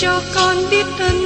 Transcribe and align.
cho 0.00 0.20
con 0.34 0.56
biết 0.70 0.86
ơn 0.98 1.25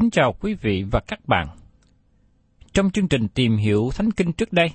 Kính 0.00 0.10
chào 0.10 0.32
quý 0.40 0.54
vị 0.54 0.84
và 0.90 1.00
các 1.00 1.28
bạn. 1.28 1.46
Trong 2.72 2.90
chương 2.90 3.08
trình 3.08 3.28
tìm 3.28 3.56
hiểu 3.56 3.90
Thánh 3.94 4.10
Kinh 4.10 4.32
trước 4.32 4.52
đây, 4.52 4.68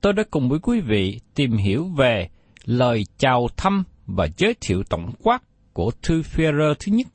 tôi 0.00 0.12
đã 0.12 0.22
cùng 0.30 0.48
với 0.48 0.58
quý 0.58 0.80
vị 0.80 1.20
tìm 1.34 1.52
hiểu 1.52 1.84
về 1.84 2.28
lời 2.64 3.04
chào 3.18 3.48
thăm 3.56 3.84
và 4.06 4.28
giới 4.36 4.54
thiệu 4.60 4.82
tổng 4.90 5.12
quát 5.22 5.42
của 5.72 5.90
thư 6.02 6.22
Führer 6.22 6.74
thứ 6.80 6.92
nhất. 6.92 7.06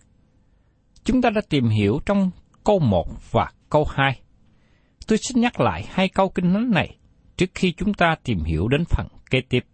Chúng 1.04 1.22
ta 1.22 1.30
đã 1.30 1.42
tìm 1.50 1.70
hiểu 1.70 2.00
trong 2.06 2.32
câu 2.64 2.80
1 2.80 3.32
và 3.32 3.52
câu 3.70 3.86
2. 3.90 4.20
Tôi 5.08 5.18
xin 5.18 5.42
nhắc 5.42 5.60
lại 5.60 5.86
hai 5.90 6.10
câu 6.10 6.30
kinh 6.30 6.54
thánh 6.54 6.72
này 6.72 6.98
trước 7.38 7.50
khi 7.56 7.74
chúng 7.78 7.94
ta 7.94 8.16
tìm 8.24 8.44
hiểu 8.44 8.68
đến 8.68 8.84
phần 8.86 9.08
kế 9.30 9.42
tiếp. 9.50 9.66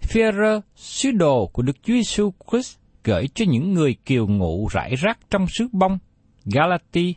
Führer, 0.00 0.60
sứ 0.74 1.10
đồ 1.10 1.46
của 1.46 1.62
Đức 1.62 1.76
Chúa 1.82 1.94
Giêsu 1.94 2.32
Christ 2.50 2.79
gửi 3.04 3.28
cho 3.34 3.44
những 3.48 3.74
người 3.74 3.96
kiều 4.04 4.26
ngụ 4.26 4.68
rải 4.70 4.94
rác 4.96 5.18
trong 5.30 5.46
xứ 5.48 5.68
bông, 5.72 5.98
Galati, 6.44 7.14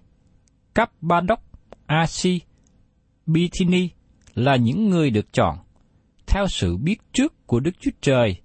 Cappadoc, 0.75 1.39
Asi, 1.85 2.41
Bithyni 3.25 3.89
là 4.33 4.55
những 4.55 4.89
người 4.89 5.09
được 5.09 5.33
chọn 5.33 5.57
theo 6.27 6.47
sự 6.47 6.77
biết 6.77 6.97
trước 7.13 7.47
của 7.47 7.59
Đức 7.59 7.71
Chúa 7.79 7.91
Trời 8.01 8.35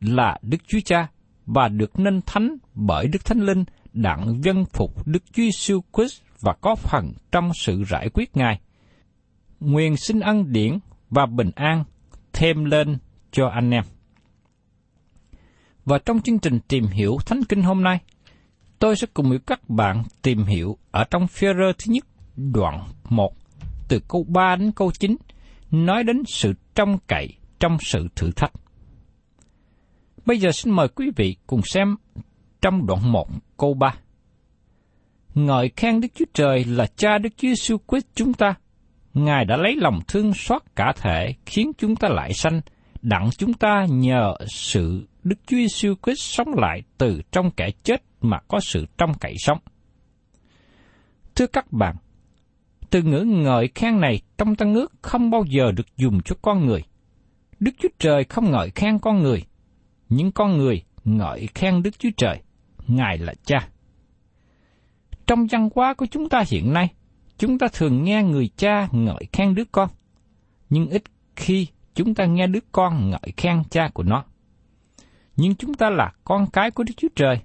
là 0.00 0.38
Đức 0.42 0.58
Chúa 0.66 0.80
Cha 0.84 1.08
và 1.46 1.68
được 1.68 1.98
nên 1.98 2.20
thánh 2.26 2.56
bởi 2.74 3.06
Đức 3.08 3.24
Thánh 3.24 3.40
Linh 3.40 3.64
đặng 3.92 4.40
dân 4.44 4.64
phục 4.64 5.06
Đức 5.06 5.22
Chúa 5.32 5.42
Giêsu 5.42 5.80
Christ 5.96 6.22
và 6.40 6.52
có 6.60 6.74
phần 6.74 7.12
trong 7.32 7.50
sự 7.54 7.84
giải 7.84 8.08
quyết 8.14 8.36
Ngài. 8.36 8.60
Nguyện 9.60 9.96
xin 9.96 10.20
ân 10.20 10.52
điển 10.52 10.78
và 11.10 11.26
bình 11.26 11.50
an 11.54 11.84
thêm 12.32 12.64
lên 12.64 12.98
cho 13.32 13.48
anh 13.48 13.70
em. 13.70 13.84
Và 15.86 15.98
trong 15.98 16.20
chương 16.20 16.38
trình 16.38 16.58
tìm 16.68 16.86
hiểu 16.86 17.18
Thánh 17.26 17.40
Kinh 17.48 17.62
hôm 17.62 17.82
nay, 17.82 18.00
tôi 18.78 18.96
sẽ 18.96 19.06
cùng 19.14 19.28
với 19.28 19.38
các 19.46 19.70
bạn 19.70 20.02
tìm 20.22 20.44
hiểu 20.44 20.78
ở 20.90 21.04
trong 21.10 21.26
phê 21.26 21.48
rơ 21.58 21.72
thứ 21.78 21.92
nhất 21.92 22.04
đoạn 22.36 22.88
1 23.08 23.32
từ 23.88 24.00
câu 24.08 24.24
3 24.28 24.56
đến 24.56 24.72
câu 24.72 24.90
9 24.98 25.16
nói 25.70 26.04
đến 26.04 26.22
sự 26.26 26.52
trong 26.74 26.98
cậy 27.06 27.28
trong 27.60 27.76
sự 27.80 28.08
thử 28.16 28.30
thách. 28.30 28.52
Bây 30.26 30.38
giờ 30.38 30.50
xin 30.52 30.72
mời 30.72 30.88
quý 30.88 31.10
vị 31.16 31.36
cùng 31.46 31.62
xem 31.62 31.96
trong 32.60 32.86
đoạn 32.86 33.12
1 33.12 33.28
câu 33.56 33.74
3. 33.74 33.94
Ngợi 35.34 35.70
khen 35.76 36.00
Đức 36.00 36.08
Chúa 36.14 36.24
Trời 36.34 36.64
là 36.64 36.86
cha 36.96 37.18
Đức 37.18 37.30
Chúa 37.36 37.48
Giêsu 37.48 37.76
Christ 37.88 38.06
chúng 38.14 38.32
ta. 38.32 38.54
Ngài 39.14 39.44
đã 39.44 39.56
lấy 39.56 39.76
lòng 39.76 40.00
thương 40.08 40.34
xót 40.34 40.62
cả 40.76 40.92
thể 40.96 41.34
khiến 41.46 41.72
chúng 41.78 41.96
ta 41.96 42.08
lại 42.08 42.32
sanh, 42.32 42.60
đặng 43.02 43.30
chúng 43.38 43.54
ta 43.54 43.86
nhờ 43.90 44.34
sự 44.48 45.06
Đức 45.26 45.38
Chúa 45.46 45.56
Giêsu 45.56 45.94
Christ 46.02 46.20
sống 46.20 46.54
lại 46.54 46.82
từ 46.98 47.20
trong 47.32 47.50
kẻ 47.50 47.70
chết 47.82 48.02
mà 48.20 48.38
có 48.48 48.60
sự 48.60 48.86
trong 48.98 49.14
cậy 49.20 49.34
sống. 49.38 49.58
Thưa 51.34 51.46
các 51.46 51.72
bạn, 51.72 51.96
từ 52.90 53.02
ngữ 53.02 53.20
ngợi 53.20 53.68
khen 53.74 54.00
này 54.00 54.20
trong 54.38 54.56
tăng 54.56 54.74
ước 54.74 54.92
không 55.02 55.30
bao 55.30 55.44
giờ 55.48 55.72
được 55.72 55.86
dùng 55.96 56.20
cho 56.24 56.36
con 56.42 56.66
người. 56.66 56.82
Đức 57.60 57.70
Chúa 57.78 57.88
Trời 57.98 58.24
không 58.24 58.50
ngợi 58.50 58.70
khen 58.70 58.98
con 58.98 59.22
người, 59.22 59.44
những 60.08 60.32
con 60.32 60.56
người 60.56 60.82
ngợi 61.04 61.48
khen 61.54 61.82
Đức 61.82 61.98
Chúa 61.98 62.10
Trời, 62.16 62.42
Ngài 62.86 63.18
là 63.18 63.34
cha. 63.44 63.68
Trong 65.26 65.46
văn 65.46 65.68
hóa 65.74 65.94
của 65.94 66.06
chúng 66.06 66.28
ta 66.28 66.44
hiện 66.48 66.72
nay, 66.72 66.88
chúng 67.38 67.58
ta 67.58 67.66
thường 67.72 68.04
nghe 68.04 68.22
người 68.22 68.50
cha 68.56 68.88
ngợi 68.92 69.26
khen 69.32 69.54
đứa 69.54 69.64
con, 69.72 69.88
nhưng 70.70 70.90
ít 70.90 71.02
khi 71.36 71.66
chúng 71.94 72.14
ta 72.14 72.24
nghe 72.24 72.46
đứa 72.46 72.60
con 72.72 73.10
ngợi 73.10 73.32
khen 73.36 73.62
cha 73.70 73.88
của 73.94 74.02
nó. 74.02 74.24
Nhưng 75.36 75.54
chúng 75.54 75.74
ta 75.74 75.90
là 75.90 76.12
con 76.24 76.46
cái 76.52 76.70
của 76.70 76.84
Đức 76.84 76.94
Chúa 76.96 77.08
Trời, 77.16 77.40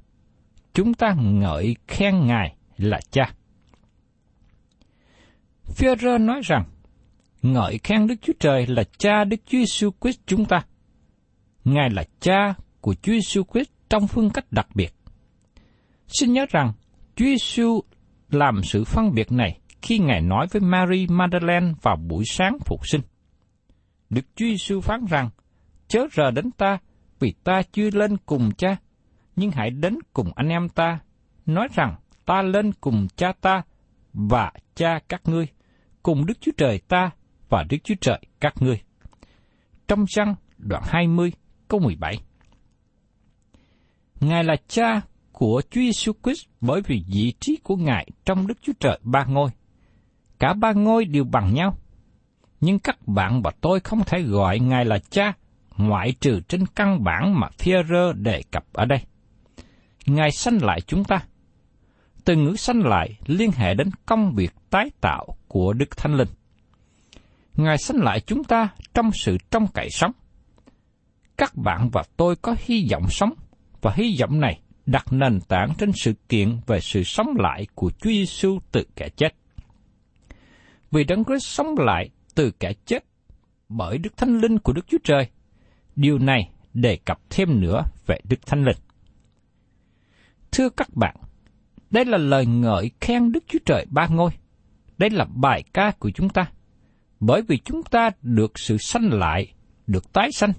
chúng 0.74 0.94
ta 0.94 1.14
ngợi 1.14 1.76
khen 1.88 2.28
Ngài 2.28 2.56
là 2.78 3.00
cha. 3.12 3.34
Führer 5.78 6.26
nói 6.26 6.42
rằng, 6.44 6.64
ngợi 7.42 7.80
khen 7.84 8.08
Đức 8.08 8.16
Chúa 8.22 8.34
Trời 8.40 8.68
là 8.68 8.84
cha 8.98 9.24
Đức 9.24 9.38
Chúa 9.46 9.58
Giêsu 9.58 9.92
Christ 10.02 10.20
chúng 10.26 10.46
ta. 10.46 10.66
Ngài 11.64 11.90
là 11.90 12.04
cha 12.20 12.54
của 12.82 12.94
Chúa 12.94 13.14
Giêsu 13.14 13.44
Christ 13.54 13.70
trong 13.90 14.08
phương 14.08 14.30
cách 14.30 14.46
đặc 14.52 14.68
biệt. 14.76 14.94
Xin 16.08 16.34
nhớ 16.34 16.46
rằng, 16.50 16.74
Chúa 17.16 17.26
Giêsu 17.26 17.82
làm 18.30 18.64
sự 18.64 18.84
phân 18.84 19.14
biệt 19.14 19.32
này 19.32 19.60
khi 19.82 20.00
Ngài 20.00 20.22
nói 20.22 20.48
với 20.52 20.62
Mary 20.62 21.08
Magdalene 21.08 21.74
vào 21.82 21.96
buổi 21.96 22.24
sáng 22.26 22.58
phục 22.66 22.88
sinh. 22.88 23.02
Đức 24.10 24.26
Chúa 24.36 24.46
Giêsu 24.46 24.82
phán 24.82 25.06
rằng, 25.10 25.30
chớ 25.88 26.08
rờ 26.14 26.32
đến 26.32 26.52
ta, 26.52 26.78
vì 27.22 27.34
ta 27.44 27.62
chưa 27.72 27.90
lên 27.92 28.18
cùng 28.26 28.52
cha, 28.58 28.78
nhưng 29.36 29.52
hãy 29.52 29.70
đến 29.70 29.98
cùng 30.14 30.32
anh 30.36 30.48
em 30.48 30.70
ta, 30.70 31.00
nói 31.46 31.68
rằng 31.74 31.96
ta 32.26 32.42
lên 32.42 32.72
cùng 32.82 33.08
cha 33.16 33.34
ta 33.42 33.62
và 34.14 34.52
cha 34.76 35.00
các 35.10 35.22
ngươi, 35.26 35.48
cùng 36.04 36.26
Đức 36.26 36.42
Chúa 36.42 36.52
Trời 36.58 36.80
ta 36.88 37.10
và 37.50 37.64
Đức 37.70 37.78
Chúa 37.84 37.96
Trời 38.02 38.20
các 38.40 38.54
ngươi. 38.60 38.82
Trong 39.88 40.06
răng 40.08 40.36
đoạn 40.58 40.84
20 40.86 41.32
câu 41.68 41.80
17 41.80 42.18
Ngài 44.20 44.44
là 44.44 44.56
cha 44.68 45.02
của 45.32 45.62
Chúa 45.70 45.82
Giêsu 45.82 46.12
Christ 46.24 46.46
bởi 46.62 46.82
vì 46.82 47.04
vị 47.08 47.34
trí 47.40 47.58
của 47.64 47.76
Ngài 47.76 48.08
trong 48.26 48.48
Đức 48.48 48.58
Chúa 48.62 48.74
Trời 48.80 49.00
ba 49.04 49.26
ngôi. 49.26 49.50
Cả 50.40 50.54
ba 50.54 50.72
ngôi 50.72 51.06
đều 51.06 51.24
bằng 51.24 51.54
nhau. 51.54 51.78
Nhưng 52.62 52.80
các 52.80 53.08
bạn 53.08 53.42
và 53.42 53.52
tôi 53.62 53.80
không 53.80 54.04
thể 54.06 54.22
gọi 54.22 54.60
Ngài 54.60 54.86
là 54.86 55.00
cha, 55.10 55.34
ngoại 55.78 56.14
trừ 56.22 56.40
trên 56.48 56.66
căn 56.76 57.04
bản 57.04 57.40
mà 57.40 57.48
Führer 57.58 58.14
đề 58.14 58.44
cập 58.52 58.66
ở 58.74 58.86
đây. 58.86 59.00
Ngài 60.06 60.32
sanh 60.32 60.64
lại 60.64 60.82
chúng 60.82 61.04
ta. 61.04 61.24
Từ 62.26 62.36
ngữ 62.36 62.56
sanh 62.56 62.80
lại 62.80 63.18
liên 63.26 63.52
hệ 63.52 63.74
đến 63.74 63.90
công 64.06 64.36
việc 64.36 64.52
tái 64.70 64.90
tạo 65.02 65.28
của 65.48 65.74
Đức 65.74 65.98
Thánh 65.98 66.16
Linh. 66.16 66.28
Ngài 67.56 67.78
sanh 67.78 67.98
lại 67.98 68.20
chúng 68.20 68.44
ta 68.44 68.70
trong 68.94 69.12
sự 69.14 69.38
trong 69.52 69.68
cậy 69.68 69.90
sống. 69.90 70.12
Các 71.38 71.56
bạn 71.56 71.90
và 71.90 72.04
tôi 72.18 72.36
có 72.36 72.56
hy 72.60 72.88
vọng 72.92 73.10
sống, 73.10 73.34
và 73.82 73.92
hy 73.96 74.18
vọng 74.20 74.40
này 74.40 74.60
đặt 74.86 75.06
nền 75.12 75.40
tảng 75.48 75.74
trên 75.78 75.92
sự 75.96 76.14
kiện 76.30 76.60
về 76.68 76.80
sự 76.80 77.04
sống 77.04 77.28
lại 77.38 77.68
của 77.76 77.92
Chúa 77.92 78.10
Giêsu 78.10 78.60
từ 78.72 78.84
kẻ 78.96 79.10
chết. 79.10 79.36
Vì 80.92 81.04
Đấng 81.04 81.24
Christ 81.24 81.44
sống 81.44 81.76
lại 81.78 82.10
từ 82.36 82.52
kẻ 82.52 82.74
chết 82.86 83.04
bởi 83.70 83.98
Đức 83.98 84.18
Thánh 84.18 84.40
Linh 84.40 84.60
của 84.60 84.74
Đức 84.74 84.88
Chúa 84.88 84.98
Trời, 85.04 85.28
điều 86.02 86.20
này 86.20 86.50
đề 86.74 86.98
cập 87.06 87.20
thêm 87.30 87.62
nữa 87.62 87.84
về 88.06 88.20
Đức 88.24 88.46
Thánh 88.46 88.64
Linh. 88.64 88.78
Thưa 90.52 90.70
các 90.70 90.88
bạn, 90.96 91.16
đây 91.90 92.06
là 92.06 92.18
lời 92.18 92.46
ngợi 92.46 92.92
khen 93.02 93.32
Đức 93.32 93.44
Chúa 93.48 93.60
Trời 93.66 93.86
ba 93.90 94.08
ngôi. 94.08 94.32
Đây 94.98 95.10
là 95.10 95.26
bài 95.36 95.64
ca 95.74 95.92
của 96.00 96.12
chúng 96.12 96.30
ta. 96.30 96.46
Bởi 97.20 97.42
vì 97.42 97.58
chúng 97.58 97.84
ta 97.84 98.10
được 98.22 98.60
sự 98.60 98.78
sanh 98.78 99.10
lại, 99.14 99.54
được 99.88 100.14
tái 100.14 100.30
sanh, 100.32 100.54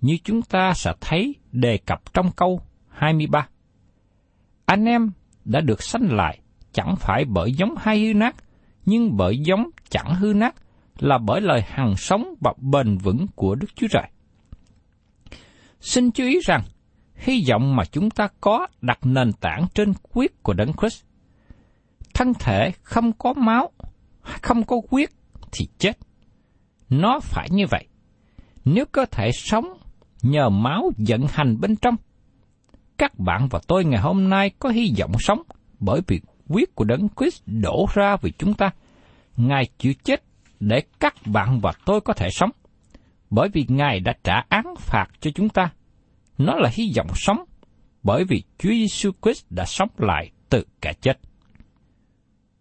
như 0.00 0.16
chúng 0.24 0.42
ta 0.42 0.72
sẽ 0.74 0.92
thấy 1.00 1.34
đề 1.52 1.78
cập 1.86 2.14
trong 2.14 2.30
câu 2.36 2.60
23. 2.88 3.48
Anh 4.66 4.84
em 4.84 5.10
đã 5.44 5.60
được 5.60 5.82
sanh 5.82 6.12
lại 6.12 6.38
chẳng 6.72 6.94
phải 6.96 7.24
bởi 7.24 7.52
giống 7.52 7.74
hay 7.78 8.06
hư 8.06 8.14
nát, 8.14 8.36
nhưng 8.86 9.16
bởi 9.16 9.38
giống 9.38 9.70
chẳng 9.90 10.14
hư 10.14 10.32
nát 10.36 10.54
là 10.98 11.18
bởi 11.18 11.40
lời 11.40 11.62
hằng 11.66 11.96
sống 11.96 12.34
và 12.40 12.52
bền 12.58 12.98
vững 12.98 13.26
của 13.34 13.54
Đức 13.54 13.68
Chúa 13.76 13.86
Trời. 13.90 14.10
Xin 15.80 16.10
chú 16.10 16.24
ý 16.24 16.38
rằng, 16.44 16.62
hy 17.14 17.44
vọng 17.48 17.76
mà 17.76 17.84
chúng 17.84 18.10
ta 18.10 18.28
có 18.40 18.66
đặt 18.80 18.98
nền 19.02 19.32
tảng 19.32 19.66
trên 19.74 19.92
quyết 20.12 20.42
của 20.42 20.52
Đấng 20.52 20.72
Christ. 20.80 21.04
Thân 22.14 22.32
thể 22.34 22.70
không 22.82 23.12
có 23.12 23.32
máu, 23.32 23.70
không 24.22 24.64
có 24.64 24.76
quyết 24.90 25.10
thì 25.52 25.68
chết. 25.78 25.98
Nó 26.88 27.20
phải 27.20 27.48
như 27.50 27.64
vậy. 27.70 27.84
Nếu 28.64 28.84
cơ 28.92 29.04
thể 29.10 29.30
sống 29.32 29.78
nhờ 30.22 30.48
máu 30.48 30.90
vận 30.98 31.26
hành 31.30 31.60
bên 31.60 31.76
trong, 31.76 31.96
các 32.98 33.18
bạn 33.18 33.48
và 33.50 33.60
tôi 33.66 33.84
ngày 33.84 34.00
hôm 34.00 34.28
nay 34.28 34.50
có 34.58 34.68
hy 34.68 34.94
vọng 34.98 35.12
sống 35.18 35.42
bởi 35.80 36.00
vì 36.06 36.20
quyết 36.48 36.74
của 36.74 36.84
Đấng 36.84 37.08
Christ 37.16 37.42
đổ 37.46 37.86
ra 37.94 38.16
vì 38.16 38.32
chúng 38.38 38.54
ta. 38.54 38.70
Ngài 39.36 39.66
chịu 39.78 39.92
chết 40.04 40.22
để 40.60 40.82
các 41.00 41.14
bạn 41.26 41.60
và 41.60 41.72
tôi 41.84 42.00
có 42.00 42.12
thể 42.12 42.28
sống. 42.30 42.50
Bởi 43.30 43.48
vì 43.52 43.66
Ngài 43.68 44.00
đã 44.00 44.14
trả 44.24 44.42
án 44.48 44.64
phạt 44.78 45.06
cho 45.20 45.30
chúng 45.34 45.48
ta. 45.48 45.70
Nó 46.38 46.54
là 46.54 46.70
hy 46.72 46.92
vọng 46.96 47.10
sống, 47.14 47.44
bởi 48.02 48.24
vì 48.24 48.42
Chúa 48.58 48.70
Giêsu 48.70 49.10
Christ 49.22 49.44
đã 49.50 49.64
sống 49.64 49.88
lại 49.98 50.30
từ 50.48 50.64
cả 50.80 50.92
chết. 51.00 51.18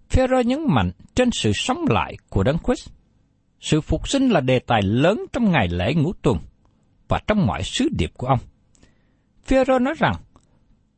Phêrô 0.09 0.41
nhấn 0.41 0.59
mạnh 0.67 0.91
trên 1.15 1.29
sự 1.31 1.51
sống 1.53 1.85
lại 1.89 2.15
của 2.29 2.43
Đấng 2.43 2.57
Christ. 2.65 2.89
Sự 3.59 3.81
phục 3.81 4.07
sinh 4.07 4.29
là 4.29 4.41
đề 4.41 4.59
tài 4.59 4.81
lớn 4.81 5.25
trong 5.33 5.51
ngày 5.51 5.67
lễ 5.67 5.93
ngũ 5.93 6.13
tuần 6.21 6.37
và 7.07 7.19
trong 7.27 7.45
mọi 7.47 7.63
sứ 7.63 7.89
điệp 7.97 8.11
của 8.17 8.27
ông. 8.27 8.39
Phêrô 9.45 9.79
nói 9.79 9.93
rằng 9.97 10.13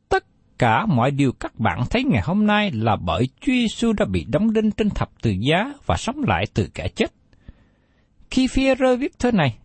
tất 0.08 0.24
cả 0.58 0.86
mọi 0.86 1.10
điều 1.10 1.32
các 1.32 1.58
bạn 1.58 1.80
thấy 1.90 2.04
ngày 2.04 2.22
hôm 2.24 2.46
nay 2.46 2.70
là 2.70 2.96
bởi 2.96 3.28
Chúa 3.40 3.52
Giêsu 3.52 3.92
đã 3.92 4.04
bị 4.04 4.24
đóng 4.28 4.52
đinh 4.52 4.70
trên 4.70 4.90
thập 4.90 5.22
tự 5.22 5.30
giá 5.30 5.72
và 5.86 5.96
sống 5.96 6.16
lại 6.26 6.44
từ 6.54 6.68
kẻ 6.74 6.88
chết. 6.88 7.12
Khi 8.30 8.46
Phêrô 8.46 8.96
viết 8.96 9.18
thơ 9.18 9.30
này, 9.30 9.58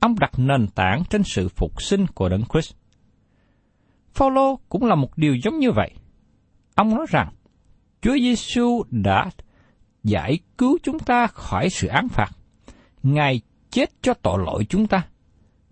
ông 0.00 0.18
đặt 0.18 0.30
nền 0.36 0.66
tảng 0.68 1.02
trên 1.10 1.22
sự 1.22 1.48
phục 1.48 1.82
sinh 1.82 2.06
của 2.06 2.28
Đấng 2.28 2.44
Christ. 2.52 2.74
Phaolô 4.14 4.58
cũng 4.68 4.84
là 4.84 4.94
một 4.94 5.18
điều 5.18 5.34
giống 5.34 5.58
như 5.58 5.72
vậy. 5.72 5.90
Ông 6.74 6.94
nói 6.94 7.06
rằng 7.08 7.32
Chúa 8.02 8.14
Giêsu 8.14 8.82
đã 8.90 9.30
giải 10.04 10.38
cứu 10.58 10.78
chúng 10.82 10.98
ta 10.98 11.26
khỏi 11.26 11.70
sự 11.70 11.88
án 11.88 12.08
phạt. 12.08 12.30
Ngài 13.02 13.40
chết 13.70 13.90
cho 14.02 14.14
tội 14.14 14.38
lỗi 14.46 14.66
chúng 14.68 14.86
ta, 14.86 15.02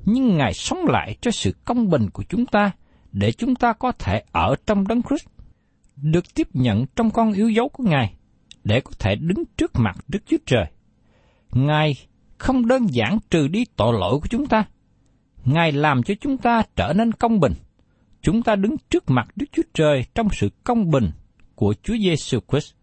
nhưng 0.04 0.36
Ngài 0.36 0.54
sống 0.54 0.78
lại 0.88 1.16
cho 1.20 1.30
sự 1.30 1.52
công 1.64 1.90
bình 1.90 2.10
của 2.10 2.22
chúng 2.28 2.46
ta 2.46 2.70
để 3.12 3.32
chúng 3.32 3.54
ta 3.54 3.72
có 3.72 3.92
thể 3.92 4.22
ở 4.32 4.54
trong 4.66 4.88
đấng 4.88 5.02
Christ, 5.02 5.26
được 5.96 6.34
tiếp 6.34 6.48
nhận 6.52 6.86
trong 6.96 7.10
con 7.10 7.32
yếu 7.32 7.48
dấu 7.48 7.68
của 7.68 7.84
Ngài 7.84 8.14
để 8.64 8.80
có 8.80 8.90
thể 8.98 9.14
đứng 9.14 9.44
trước 9.56 9.72
mặt 9.74 9.96
Đức 10.08 10.18
Chúa 10.26 10.36
Trời. 10.46 10.66
Ngài 11.52 11.94
không 12.38 12.66
đơn 12.66 12.86
giản 12.90 13.18
trừ 13.30 13.48
đi 13.48 13.64
tội 13.76 13.92
lỗi 14.00 14.18
của 14.20 14.26
chúng 14.30 14.46
ta. 14.46 14.64
Ngài 15.44 15.72
làm 15.72 16.02
cho 16.02 16.14
chúng 16.20 16.38
ta 16.38 16.62
trở 16.76 16.92
nên 16.92 17.12
công 17.12 17.40
bình. 17.40 17.52
Chúng 18.22 18.42
ta 18.42 18.56
đứng 18.56 18.76
trước 18.90 19.04
mặt 19.06 19.28
Đức 19.36 19.46
Chúa 19.52 19.62
Trời 19.74 20.04
trong 20.14 20.28
sự 20.32 20.48
công 20.64 20.90
bình 20.90 21.10
của 21.54 21.74
Chúa 21.82 21.96
Giêsu 21.96 22.38
Christ. 22.50 22.74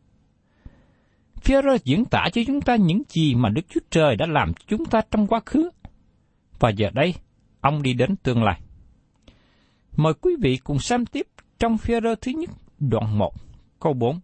Führer 1.44 1.78
diễn 1.84 2.06
tả 2.06 2.28
cho 2.34 2.42
chúng 2.48 2.62
ta 2.62 2.76
những 2.76 3.02
gì 3.10 3.36
mà 3.36 3.50
Đức 3.50 3.62
Chúa 3.70 3.82
Trời 3.90 4.16
đã 4.16 4.26
làm 4.26 4.54
cho 4.54 4.66
chúng 4.68 4.86
ta 4.86 5.02
trong 5.12 5.28
quá 5.28 5.40
khứ. 5.46 5.70
Và 6.60 6.70
giờ 6.70 6.90
đây, 6.94 7.14
ông 7.62 7.84
đi 7.84 7.94
đến 7.94 8.16
tương 8.16 8.44
lai. 8.44 8.60
Mời 9.96 10.14
quý 10.14 10.36
vị 10.42 10.58
cùng 10.64 10.80
xem 10.80 11.06
tiếp 11.06 11.28
trong 11.60 11.76
Führer 11.76 12.16
thứ 12.22 12.32
nhất, 12.32 12.50
đoạn 12.80 13.18
1, 13.18 13.34
câu 13.80 13.94
4. 13.94 14.20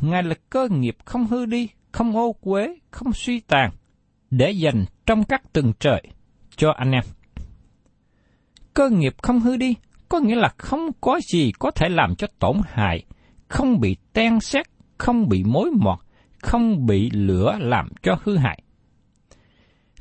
Ngài 0.00 0.22
là 0.22 0.34
cơ 0.50 0.68
nghiệp 0.70 0.96
không 1.04 1.26
hư 1.26 1.46
đi, 1.46 1.68
không 1.92 2.16
ô 2.16 2.32
quế, 2.32 2.78
không 2.90 3.12
suy 3.12 3.40
tàn, 3.40 3.70
để 4.36 4.50
dành 4.50 4.84
trong 5.06 5.24
các 5.24 5.52
tầng 5.52 5.72
trời 5.80 6.02
cho 6.56 6.70
anh 6.70 6.90
em. 6.90 7.02
Cơ 8.74 8.90
nghiệp 8.90 9.14
không 9.22 9.40
hư 9.40 9.56
đi, 9.56 9.74
có 10.08 10.20
nghĩa 10.20 10.34
là 10.34 10.54
không 10.58 10.90
có 11.00 11.20
gì 11.32 11.52
có 11.58 11.70
thể 11.70 11.88
làm 11.88 12.14
cho 12.14 12.26
tổn 12.38 12.56
hại, 12.66 13.04
không 13.48 13.80
bị 13.80 13.96
ten 14.12 14.40
xét, 14.40 14.66
không 14.98 15.28
bị 15.28 15.44
mối 15.44 15.70
mọt, 15.70 15.98
không 16.42 16.86
bị 16.86 17.10
lửa 17.10 17.58
làm 17.60 17.88
cho 18.02 18.18
hư 18.24 18.36
hại. 18.36 18.62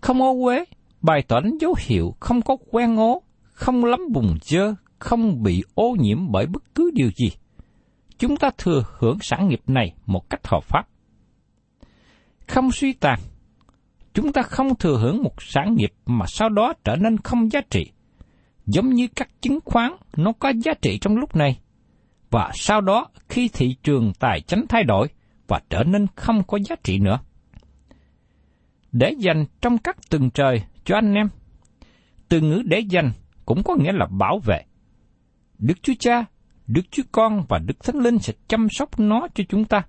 Không 0.01 0.21
ô 0.21 0.45
uế, 0.45 0.65
bài 1.01 1.23
tỏ 1.27 1.39
đánh 1.39 1.57
dấu 1.57 1.75
hiệu 1.79 2.15
không 2.19 2.41
có 2.41 2.57
quen 2.71 2.95
ố, 2.95 3.21
không 3.53 3.85
lắm 3.85 3.99
bùng 4.13 4.37
dơ, 4.41 4.73
không 4.99 5.43
bị 5.43 5.63
ô 5.75 5.95
nhiễm 5.99 6.31
bởi 6.31 6.45
bất 6.45 6.75
cứ 6.75 6.91
điều 6.93 7.11
gì. 7.11 7.31
Chúng 8.17 8.37
ta 8.37 8.49
thừa 8.57 8.83
hưởng 8.97 9.17
sản 9.21 9.47
nghiệp 9.47 9.61
này 9.67 9.93
một 10.05 10.29
cách 10.29 10.47
hợp 10.47 10.63
pháp. 10.63 10.87
Không 12.47 12.71
suy 12.71 12.93
tàn, 12.93 13.19
chúng 14.15 14.33
ta 14.33 14.41
không 14.41 14.75
thừa 14.75 14.97
hưởng 14.97 15.23
một 15.23 15.41
sản 15.41 15.75
nghiệp 15.75 15.93
mà 16.05 16.25
sau 16.27 16.49
đó 16.49 16.73
trở 16.83 16.95
nên 16.95 17.17
không 17.17 17.51
giá 17.51 17.61
trị. 17.69 17.91
Giống 18.65 18.89
như 18.89 19.07
các 19.15 19.29
chứng 19.41 19.59
khoán, 19.65 19.91
nó 20.17 20.31
có 20.39 20.53
giá 20.63 20.73
trị 20.81 20.97
trong 21.01 21.17
lúc 21.17 21.35
này, 21.35 21.59
và 22.31 22.51
sau 22.53 22.81
đó 22.81 23.07
khi 23.29 23.49
thị 23.53 23.75
trường 23.83 24.13
tài 24.19 24.41
chính 24.41 24.65
thay 24.69 24.83
đổi 24.83 25.07
và 25.47 25.61
trở 25.69 25.83
nên 25.83 26.07
không 26.15 26.43
có 26.47 26.59
giá 26.69 26.75
trị 26.83 26.99
nữa. 26.99 27.19
Để 28.91 29.15
dành 29.19 29.45
trong 29.61 29.77
các 29.77 29.97
tầng 30.09 30.29
trời 30.29 30.63
cho 30.85 30.95
anh 30.95 31.13
em. 31.13 31.29
Từ 32.29 32.41
ngữ 32.41 32.61
để 32.65 32.79
dành 32.79 33.11
cũng 33.45 33.63
có 33.63 33.75
nghĩa 33.79 33.91
là 33.91 34.07
bảo 34.19 34.39
vệ. 34.39 34.61
Đức 35.57 35.83
Chúa 35.83 35.93
Cha, 35.99 36.25
Đức 36.67 36.81
Chúa 36.91 37.03
Con 37.11 37.45
và 37.49 37.59
Đức 37.59 37.83
Thánh 37.83 37.95
Linh 37.95 38.19
sẽ 38.19 38.33
chăm 38.47 38.67
sóc 38.69 38.99
nó 38.99 39.27
cho 39.35 39.43
chúng 39.49 39.65
ta. 39.65 39.81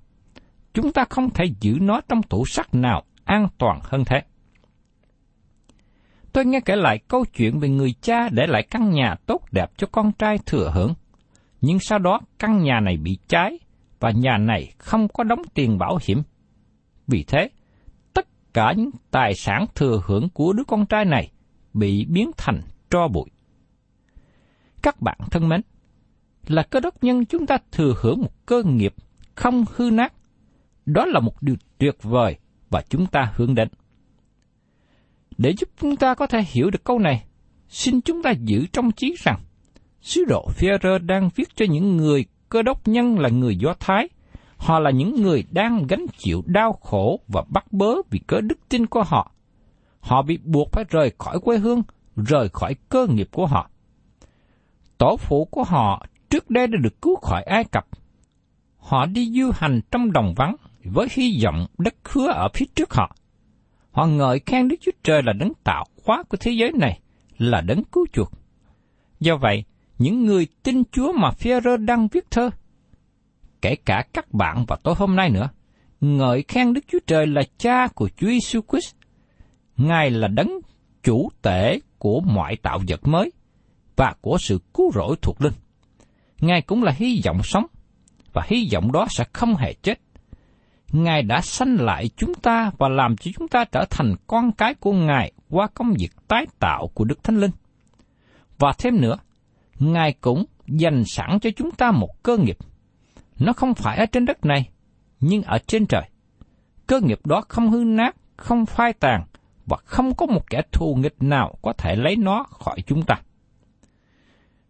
Chúng 0.74 0.92
ta 0.92 1.04
không 1.10 1.30
thể 1.30 1.44
giữ 1.60 1.78
nó 1.80 2.00
trong 2.08 2.22
tủ 2.22 2.44
sắt 2.46 2.74
nào 2.74 3.02
an 3.26 3.48
toàn 3.58 3.80
hơn 3.82 4.04
thế. 4.04 4.22
Tôi 6.32 6.46
nghe 6.46 6.60
kể 6.60 6.76
lại 6.76 6.98
câu 7.08 7.24
chuyện 7.36 7.58
về 7.58 7.68
người 7.68 7.94
cha 8.00 8.28
để 8.28 8.46
lại 8.46 8.62
căn 8.70 8.90
nhà 8.90 9.14
tốt 9.26 9.40
đẹp 9.52 9.70
cho 9.76 9.86
con 9.92 10.12
trai 10.12 10.38
thừa 10.46 10.70
hưởng. 10.74 10.94
Nhưng 11.60 11.78
sau 11.80 11.98
đó 11.98 12.20
căn 12.38 12.62
nhà 12.62 12.80
này 12.80 12.96
bị 12.96 13.18
cháy 13.28 13.58
và 14.00 14.10
nhà 14.10 14.38
này 14.38 14.72
không 14.78 15.08
có 15.08 15.24
đóng 15.24 15.42
tiền 15.54 15.78
bảo 15.78 15.98
hiểm. 16.02 16.22
Vì 17.06 17.24
thế, 17.24 17.48
tất 18.14 18.26
cả 18.54 18.72
những 18.76 18.90
tài 19.10 19.34
sản 19.34 19.66
thừa 19.74 20.00
hưởng 20.06 20.28
của 20.28 20.52
đứa 20.52 20.64
con 20.64 20.86
trai 20.86 21.04
này 21.04 21.30
bị 21.74 22.04
biến 22.04 22.30
thành 22.36 22.60
tro 22.90 23.08
bụi. 23.08 23.30
Các 24.82 25.00
bạn 25.00 25.18
thân 25.30 25.48
mến, 25.48 25.60
là 26.46 26.62
cơ 26.62 26.80
đốc 26.80 27.04
nhân 27.04 27.24
chúng 27.24 27.46
ta 27.46 27.58
thừa 27.72 27.94
hưởng 28.00 28.20
một 28.20 28.46
cơ 28.46 28.62
nghiệp 28.62 28.94
không 29.34 29.64
hư 29.76 29.90
nát. 29.90 30.12
Đó 30.86 31.04
là 31.06 31.20
một 31.20 31.42
điều 31.42 31.56
tuyệt 31.78 32.02
vời 32.02 32.38
và 32.70 32.82
chúng 32.88 33.06
ta 33.06 33.32
hướng 33.34 33.54
đến. 33.54 33.68
Để 35.38 35.54
giúp 35.58 35.68
chúng 35.80 35.96
ta 35.96 36.14
có 36.14 36.26
thể 36.26 36.44
hiểu 36.48 36.70
được 36.70 36.84
câu 36.84 36.98
này, 36.98 37.24
xin 37.68 38.00
chúng 38.00 38.22
ta 38.22 38.30
giữ 38.30 38.66
trong 38.72 38.92
trí 38.92 39.16
rằng, 39.18 39.40
sứ 40.00 40.24
đồ 40.24 40.48
Phêrô 40.50 40.98
đang 40.98 41.30
viết 41.34 41.48
cho 41.56 41.66
những 41.70 41.96
người 41.96 42.24
cơ 42.48 42.62
đốc 42.62 42.88
nhân 42.88 43.18
là 43.18 43.28
người 43.28 43.56
Do 43.56 43.74
Thái, 43.80 44.08
họ 44.56 44.78
là 44.78 44.90
những 44.90 45.22
người 45.22 45.44
đang 45.50 45.86
gánh 45.86 46.06
chịu 46.18 46.42
đau 46.46 46.72
khổ 46.72 47.20
và 47.28 47.44
bắt 47.48 47.72
bớ 47.72 47.94
vì 48.10 48.18
cớ 48.26 48.40
đức 48.40 48.58
tin 48.68 48.86
của 48.86 49.02
họ. 49.02 49.32
Họ 50.00 50.22
bị 50.22 50.38
buộc 50.44 50.72
phải 50.72 50.84
rời 50.88 51.12
khỏi 51.18 51.40
quê 51.40 51.58
hương, 51.58 51.82
rời 52.16 52.48
khỏi 52.48 52.74
cơ 52.88 53.06
nghiệp 53.06 53.28
của 53.32 53.46
họ. 53.46 53.70
Tổ 54.98 55.16
phụ 55.16 55.44
của 55.44 55.64
họ 55.64 56.06
trước 56.30 56.50
đây 56.50 56.66
đã 56.66 56.78
được 56.82 57.02
cứu 57.02 57.16
khỏi 57.16 57.42
Ai 57.42 57.64
Cập. 57.64 57.86
Họ 58.78 59.06
đi 59.06 59.30
du 59.34 59.50
hành 59.54 59.80
trong 59.90 60.12
đồng 60.12 60.34
vắng 60.36 60.56
với 60.92 61.08
hy 61.10 61.40
vọng 61.44 61.66
đất 61.78 61.94
hứa 62.04 62.28
ở 62.28 62.48
phía 62.54 62.66
trước 62.74 62.94
họ. 62.94 63.16
Họ 63.90 64.06
ngợi 64.06 64.40
khen 64.46 64.68
Đức 64.68 64.76
Chúa 64.80 64.92
Trời 65.02 65.22
là 65.22 65.32
đấng 65.32 65.52
tạo 65.64 65.84
hóa 66.04 66.22
của 66.22 66.36
thế 66.40 66.50
giới 66.50 66.72
này, 66.72 67.00
là 67.38 67.60
đấng 67.60 67.84
cứu 67.84 68.06
chuộc. 68.12 68.32
Do 69.20 69.36
vậy, 69.36 69.64
những 69.98 70.24
người 70.24 70.46
tin 70.62 70.82
Chúa 70.92 71.12
mà 71.12 71.30
Phi-rơ 71.30 71.76
đang 71.76 72.08
viết 72.08 72.30
thơ, 72.30 72.50
kể 73.62 73.76
cả 73.84 74.04
các 74.12 74.32
bạn 74.32 74.64
và 74.68 74.76
tôi 74.82 74.94
hôm 74.98 75.16
nay 75.16 75.30
nữa, 75.30 75.48
ngợi 76.00 76.44
khen 76.48 76.72
Đức 76.72 76.80
Chúa 76.88 76.98
Trời 77.06 77.26
là 77.26 77.42
cha 77.58 77.86
của 77.88 78.08
Chúa 78.16 78.26
Giêsu 78.26 78.60
Christ. 78.70 78.94
Ngài 79.76 80.10
là 80.10 80.28
đấng 80.28 80.60
chủ 81.02 81.28
tể 81.42 81.78
của 81.98 82.20
mọi 82.20 82.56
tạo 82.56 82.80
vật 82.88 83.06
mới 83.06 83.32
và 83.96 84.14
của 84.20 84.38
sự 84.40 84.60
cứu 84.74 84.92
rỗi 84.94 85.16
thuộc 85.22 85.42
linh. 85.42 85.52
Ngài 86.40 86.62
cũng 86.62 86.82
là 86.82 86.92
hy 86.96 87.20
vọng 87.24 87.40
sống, 87.44 87.66
và 88.32 88.42
hy 88.46 88.68
vọng 88.72 88.92
đó 88.92 89.06
sẽ 89.10 89.24
không 89.32 89.56
hề 89.56 89.72
chết. 89.72 90.00
Ngài 91.02 91.22
đã 91.22 91.40
sanh 91.40 91.76
lại 91.80 92.10
chúng 92.16 92.34
ta 92.34 92.70
và 92.78 92.88
làm 92.88 93.16
cho 93.16 93.30
chúng 93.38 93.48
ta 93.48 93.64
trở 93.64 93.84
thành 93.90 94.14
con 94.26 94.52
cái 94.52 94.74
của 94.74 94.92
Ngài 94.92 95.32
qua 95.50 95.66
công 95.74 95.94
việc 95.98 96.10
tái 96.28 96.46
tạo 96.58 96.88
của 96.94 97.04
Đức 97.04 97.24
Thánh 97.24 97.40
Linh. 97.40 97.50
Và 98.58 98.72
thêm 98.78 99.00
nữa, 99.00 99.16
Ngài 99.78 100.12
cũng 100.12 100.44
dành 100.66 101.02
sẵn 101.06 101.40
cho 101.40 101.50
chúng 101.56 101.70
ta 101.70 101.90
một 101.90 102.22
cơ 102.22 102.36
nghiệp. 102.36 102.56
Nó 103.38 103.52
không 103.52 103.74
phải 103.74 103.98
ở 103.98 104.06
trên 104.06 104.24
đất 104.24 104.44
này, 104.44 104.68
nhưng 105.20 105.42
ở 105.42 105.58
trên 105.66 105.86
trời. 105.86 106.02
Cơ 106.86 107.00
nghiệp 107.00 107.26
đó 107.26 107.42
không 107.48 107.70
hư 107.70 107.84
nát, 107.84 108.16
không 108.36 108.66
phai 108.66 108.92
tàn, 108.92 109.24
và 109.66 109.76
không 109.84 110.14
có 110.14 110.26
một 110.26 110.50
kẻ 110.50 110.62
thù 110.72 110.94
nghịch 110.94 111.16
nào 111.20 111.58
có 111.62 111.72
thể 111.72 111.96
lấy 111.96 112.16
nó 112.16 112.44
khỏi 112.50 112.82
chúng 112.86 113.02
ta. 113.02 113.20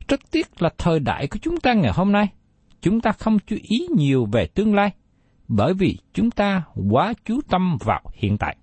Rất 0.08 0.20
tiếc 0.30 0.62
là 0.62 0.70
thời 0.78 1.00
đại 1.00 1.26
của 1.26 1.38
chúng 1.42 1.60
ta 1.60 1.72
ngày 1.72 1.92
hôm 1.94 2.12
nay, 2.12 2.28
chúng 2.82 3.00
ta 3.00 3.12
không 3.12 3.38
chú 3.46 3.56
ý 3.62 3.86
nhiều 3.96 4.28
về 4.32 4.46
tương 4.46 4.74
lai, 4.74 4.90
bởi 5.48 5.74
vì 5.74 5.98
chúng 6.12 6.30
ta 6.30 6.62
quá 6.90 7.14
chú 7.24 7.40
tâm 7.48 7.78
vào 7.80 8.02
hiện 8.14 8.38
tại. 8.38 8.56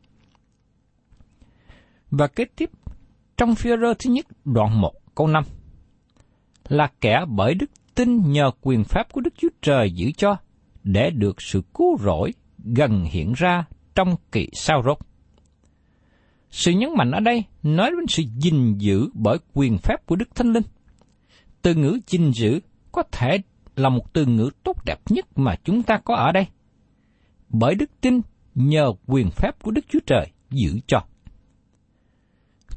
Và 2.11 2.27
kế 2.27 2.45
tiếp, 2.45 2.69
trong 3.37 3.55
phía 3.55 3.77
rơ 3.77 3.93
thứ 3.93 4.09
nhất 4.09 4.25
đoạn 4.45 4.81
1 4.81 4.93
câu 5.15 5.27
5, 5.27 5.43
là 6.67 6.91
kẻ 7.01 7.25
bởi 7.27 7.53
đức 7.53 7.69
tin 7.95 8.31
nhờ 8.31 8.51
quyền 8.61 8.83
pháp 8.83 9.13
của 9.13 9.21
Đức 9.21 9.33
Chúa 9.37 9.49
Trời 9.61 9.91
giữ 9.91 10.11
cho, 10.17 10.35
để 10.83 11.09
được 11.09 11.41
sự 11.41 11.61
cứu 11.73 11.97
rỗi 11.99 12.33
gần 12.63 13.03
hiện 13.03 13.33
ra 13.35 13.65
trong 13.95 14.15
kỳ 14.31 14.49
sao 14.53 14.83
rốt. 14.85 14.97
Sự 16.49 16.71
nhấn 16.71 16.89
mạnh 16.97 17.11
ở 17.11 17.19
đây 17.19 17.43
nói 17.63 17.91
đến 17.91 18.07
sự 18.07 18.23
gìn 18.39 18.77
giữ 18.77 19.09
bởi 19.13 19.37
quyền 19.53 19.77
phép 19.77 20.05
của 20.05 20.15
Đức 20.15 20.35
Thánh 20.35 20.53
Linh. 20.53 20.63
Từ 21.61 21.75
ngữ 21.75 21.99
gìn 22.07 22.31
giữ 22.31 22.59
có 22.91 23.03
thể 23.11 23.37
là 23.75 23.89
một 23.89 24.13
từ 24.13 24.25
ngữ 24.25 24.49
tốt 24.63 24.85
đẹp 24.85 24.99
nhất 25.09 25.37
mà 25.37 25.55
chúng 25.63 25.83
ta 25.83 25.97
có 26.05 26.15
ở 26.15 26.31
đây. 26.31 26.47
Bởi 27.53 27.75
đức 27.75 27.89
tin 28.01 28.21
nhờ 28.55 28.93
quyền 29.07 29.29
phép 29.31 29.63
của 29.63 29.71
Đức 29.71 29.85
Chúa 29.89 29.99
Trời 30.05 30.27
giữ 30.49 30.79
cho. 30.87 30.99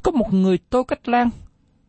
Có 0.02 0.10
một 0.12 0.32
người 0.32 0.58
Tô 0.70 0.82
Cách 0.82 1.08
Lan, 1.08 1.30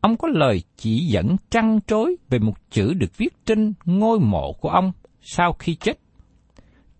ông 0.02 0.18
có 0.18 0.28
lời 0.28 0.62
chỉ 0.78 1.06
dẫn 1.06 1.36
trăn 1.50 1.80
trối 1.88 2.16
về 2.30 2.40
một 2.40 2.54
chữ 2.70 2.94
được 2.94 3.18
viết 3.18 3.46
trên 3.46 3.74
ngôi 3.86 4.20
mộ 4.20 4.54
của 4.54 4.70
ông 4.70 4.92
sau 5.22 5.54
khi 5.54 5.76
chết. 5.76 6.00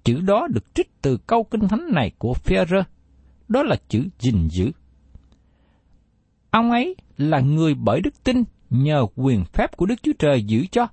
Chữ 0.04 0.22
đó 0.22 0.48
được 0.52 0.76
trích 0.76 1.02
từ 1.02 1.18
câu 1.18 1.44
kinh 1.44 1.68
thánh 1.68 1.90
này 1.94 2.12
của 2.18 2.34
Führer, 2.44 2.84
đó 3.48 3.64
là 3.64 3.76
chữ 3.88 4.04
gìn 4.20 4.48
giữ. 4.50 4.72
Ông 6.52 6.72
ấy 6.72 6.96
là 7.18 7.40
người 7.40 7.74
bởi 7.74 8.02
đức 8.02 8.24
tin 8.24 8.44
nhờ 8.70 9.06
quyền 9.16 9.44
phép 9.46 9.78
của 9.78 9.86
Đức 9.86 10.04
Chúa 10.04 10.14
Trời 10.20 10.44
giữ 10.44 10.66
cho, 10.72 10.88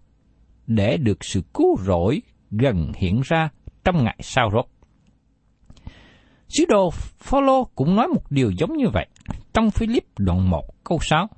để 0.66 0.96
được 0.96 1.24
sự 1.24 1.42
cứu 1.54 1.76
rỗi 1.84 2.22
gần 2.50 2.92
hiện 2.96 3.20
ra 3.24 3.50
trong 3.84 4.04
ngày 4.04 4.18
sau 4.20 4.50
rốt. 4.52 4.73
Sứ 6.48 6.64
đồ 6.68 6.90
Phaolô 7.18 7.64
cũng 7.74 7.96
nói 7.96 8.08
một 8.08 8.30
điều 8.30 8.50
giống 8.50 8.76
như 8.76 8.88
vậy 8.92 9.06
trong 9.52 9.70
Philip 9.70 10.04
đoạn 10.18 10.50
1 10.50 10.84
câu 10.84 10.98
6. 11.02 11.28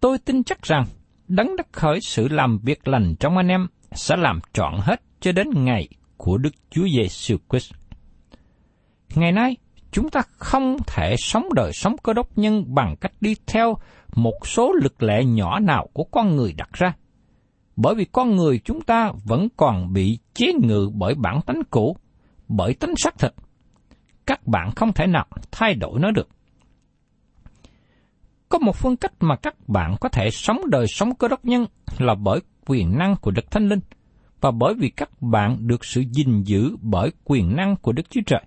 Tôi 0.00 0.18
tin 0.18 0.44
chắc 0.44 0.62
rằng 0.62 0.84
đấng 1.28 1.56
đất 1.56 1.66
khởi 1.72 2.00
sự 2.00 2.28
làm 2.28 2.58
việc 2.58 2.88
lành 2.88 3.14
trong 3.20 3.36
anh 3.36 3.48
em 3.48 3.66
sẽ 3.92 4.16
làm 4.16 4.40
trọn 4.52 4.74
hết 4.80 5.02
cho 5.20 5.32
đến 5.32 5.64
ngày 5.64 5.88
của 6.16 6.38
Đức 6.38 6.50
Chúa 6.70 6.86
Giêsu 6.96 7.36
Christ. 7.50 7.72
Ngày 9.14 9.32
nay, 9.32 9.56
chúng 9.92 10.10
ta 10.10 10.20
không 10.38 10.76
thể 10.86 11.14
sống 11.18 11.54
đời 11.54 11.72
sống 11.72 11.96
cơ 12.02 12.12
đốc 12.12 12.38
nhân 12.38 12.74
bằng 12.74 12.96
cách 13.00 13.12
đi 13.20 13.34
theo 13.46 13.76
một 14.14 14.46
số 14.46 14.72
lực 14.72 15.02
lệ 15.02 15.24
nhỏ 15.24 15.58
nào 15.58 15.88
của 15.92 16.04
con 16.04 16.36
người 16.36 16.52
đặt 16.52 16.72
ra. 16.72 16.94
Bởi 17.76 17.94
vì 17.94 18.04
con 18.04 18.36
người 18.36 18.60
chúng 18.64 18.80
ta 18.80 19.12
vẫn 19.24 19.48
còn 19.56 19.92
bị 19.92 20.18
chế 20.34 20.52
ngự 20.62 20.90
bởi 20.94 21.14
bản 21.14 21.40
tánh 21.46 21.62
cũ, 21.70 21.96
bởi 22.48 22.74
tính 22.74 22.94
xác 22.96 23.18
thịt. 23.18 23.32
Các 24.26 24.46
bạn 24.46 24.70
không 24.76 24.92
thể 24.92 25.06
nào 25.06 25.26
thay 25.50 25.74
đổi 25.74 26.00
nó 26.00 26.10
được. 26.10 26.28
Có 28.48 28.58
một 28.58 28.76
phương 28.76 28.96
cách 28.96 29.12
mà 29.20 29.36
các 29.36 29.68
bạn 29.68 29.96
có 30.00 30.08
thể 30.08 30.30
sống 30.30 30.60
đời 30.70 30.86
sống 30.88 31.14
cơ 31.14 31.28
đốc 31.28 31.44
nhân 31.44 31.66
là 31.98 32.14
bởi 32.14 32.40
quyền 32.66 32.98
năng 32.98 33.16
của 33.16 33.30
Đức 33.30 33.50
Thánh 33.50 33.68
Linh 33.68 33.80
và 34.40 34.50
bởi 34.50 34.74
vì 34.74 34.88
các 34.88 35.22
bạn 35.22 35.56
được 35.60 35.84
sự 35.84 36.04
gìn 36.12 36.42
giữ 36.42 36.76
bởi 36.80 37.10
quyền 37.24 37.56
năng 37.56 37.76
của 37.76 37.92
Đức 37.92 38.10
Chúa 38.10 38.20
Trời. 38.26 38.42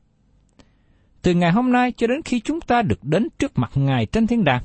Từ 1.21 1.33
ngày 1.33 1.51
hôm 1.51 1.71
nay 1.71 1.91
cho 1.91 2.07
đến 2.07 2.21
khi 2.25 2.39
chúng 2.39 2.61
ta 2.61 2.81
được 2.81 3.03
đến 3.03 3.27
trước 3.39 3.51
mặt 3.55 3.71
Ngài 3.75 4.05
trên 4.05 4.27
thiên 4.27 4.43
đàng, 4.43 4.63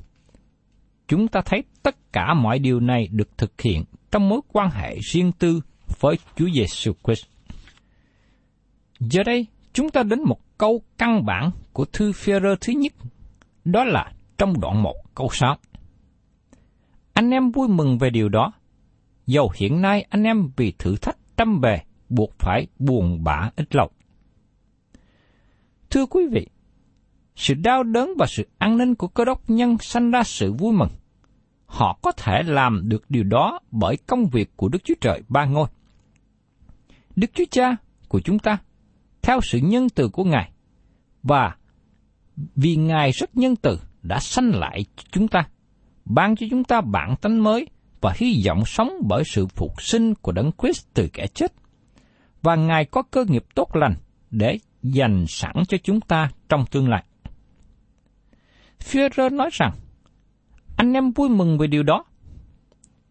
chúng 1.08 1.28
ta 1.28 1.40
thấy 1.44 1.62
tất 1.82 2.12
cả 2.12 2.34
mọi 2.34 2.58
điều 2.58 2.80
này 2.80 3.08
được 3.10 3.38
thực 3.38 3.60
hiện 3.60 3.84
trong 4.10 4.28
mối 4.28 4.40
quan 4.52 4.70
hệ 4.70 4.98
riêng 5.00 5.32
tư 5.32 5.60
với 6.00 6.16
Chúa 6.36 6.48
Giêsu 6.54 6.92
Christ. 7.04 7.24
Giờ 9.00 9.22
đây, 9.22 9.46
chúng 9.72 9.90
ta 9.90 10.02
đến 10.02 10.22
một 10.24 10.53
câu 10.64 10.82
căn 10.98 11.24
bản 11.24 11.50
của 11.72 11.84
thư 11.84 12.12
Phêrô 12.12 12.54
thứ 12.60 12.72
nhất, 12.72 12.92
đó 13.64 13.84
là 13.84 14.12
trong 14.38 14.60
đoạn 14.60 14.82
1 14.82 14.94
câu 15.14 15.28
6. 15.32 15.56
Anh 17.12 17.30
em 17.30 17.50
vui 17.50 17.68
mừng 17.68 17.98
về 17.98 18.10
điều 18.10 18.28
đó, 18.28 18.52
dầu 19.26 19.52
hiện 19.54 19.82
nay 19.82 20.06
anh 20.10 20.22
em 20.22 20.50
vì 20.56 20.72
thử 20.78 20.96
thách 20.96 21.16
trăm 21.36 21.60
bề 21.60 21.78
buộc 22.08 22.30
phải 22.38 22.66
buồn 22.78 23.24
bã 23.24 23.50
ít 23.56 23.74
lâu. 23.74 23.90
Thưa 25.90 26.06
quý 26.06 26.26
vị, 26.32 26.46
sự 27.36 27.54
đau 27.54 27.82
đớn 27.82 28.12
và 28.18 28.26
sự 28.26 28.48
an 28.58 28.78
ninh 28.78 28.94
của 28.94 29.08
cơ 29.08 29.24
đốc 29.24 29.50
nhân 29.50 29.78
sanh 29.78 30.10
ra 30.10 30.22
sự 30.22 30.52
vui 30.52 30.72
mừng. 30.72 30.90
Họ 31.66 31.98
có 32.02 32.12
thể 32.12 32.42
làm 32.42 32.88
được 32.88 33.04
điều 33.08 33.24
đó 33.24 33.60
bởi 33.70 33.96
công 33.96 34.26
việc 34.26 34.56
của 34.56 34.68
Đức 34.68 34.84
Chúa 34.84 34.94
Trời 35.00 35.22
ba 35.28 35.44
ngôi. 35.44 35.68
Đức 37.16 37.30
Chúa 37.34 37.44
Cha 37.50 37.76
của 38.08 38.20
chúng 38.20 38.38
ta, 38.38 38.58
theo 39.22 39.40
sự 39.40 39.58
nhân 39.58 39.88
từ 39.88 40.08
của 40.08 40.24
Ngài, 40.24 40.50
và 41.24 41.56
vì 42.56 42.76
Ngài 42.76 43.10
rất 43.10 43.36
nhân 43.36 43.56
từ 43.56 43.80
đã 44.02 44.20
sanh 44.20 44.50
lại 44.50 44.84
chúng 45.10 45.28
ta, 45.28 45.48
ban 46.04 46.36
cho 46.36 46.46
chúng 46.50 46.64
ta 46.64 46.80
bản 46.80 47.16
tánh 47.16 47.42
mới 47.42 47.68
và 48.00 48.12
hy 48.16 48.42
vọng 48.46 48.62
sống 48.66 48.92
bởi 49.08 49.22
sự 49.26 49.46
phục 49.46 49.82
sinh 49.82 50.14
của 50.14 50.32
Đấng 50.32 50.50
Christ 50.58 50.86
từ 50.94 51.08
kẻ 51.12 51.26
chết. 51.26 51.52
Và 52.42 52.56
Ngài 52.56 52.84
có 52.84 53.02
cơ 53.02 53.24
nghiệp 53.24 53.44
tốt 53.54 53.76
lành 53.76 53.94
để 54.30 54.58
dành 54.82 55.24
sẵn 55.28 55.52
cho 55.68 55.78
chúng 55.82 56.00
ta 56.00 56.30
trong 56.48 56.64
tương 56.70 56.88
lai. 56.88 57.04
Führer 58.78 59.36
nói 59.36 59.50
rằng, 59.52 59.72
anh 60.76 60.92
em 60.92 61.10
vui 61.10 61.28
mừng 61.28 61.58
về 61.58 61.66
điều 61.66 61.82
đó. 61.82 62.04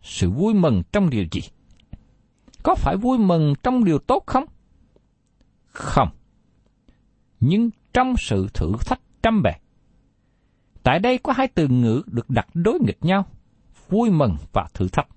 Sự 0.02 0.30
vui 0.30 0.54
mừng 0.54 0.84
trong 0.92 1.10
điều 1.10 1.26
gì? 1.32 1.42
Có 2.64 2.76
phải 2.76 2.98
vui 2.98 3.18
mừng 3.18 3.54
trong 3.64 3.84
điều 3.84 4.00
tốt 4.00 4.24
không? 4.26 4.46
Không. 5.66 6.10
Nhưng 7.40 7.70
trong 7.94 8.14
sự 8.18 8.48
thử 8.54 8.72
thách 8.86 9.00
trăm 9.24 9.42
bề. 9.44 9.52
Tại 10.84 11.00
đây 11.00 11.18
có 11.18 11.34
hai 11.34 11.48
từ 11.48 11.68
ngữ 11.68 12.02
được 12.06 12.30
đặt 12.30 12.48
đối 12.54 12.80
nghịch 12.80 13.06
nhau, 13.06 13.26
vui 13.90 14.12
mừng 14.12 14.38
và 14.54 14.68
thử 14.74 14.88
thách. 14.88 15.08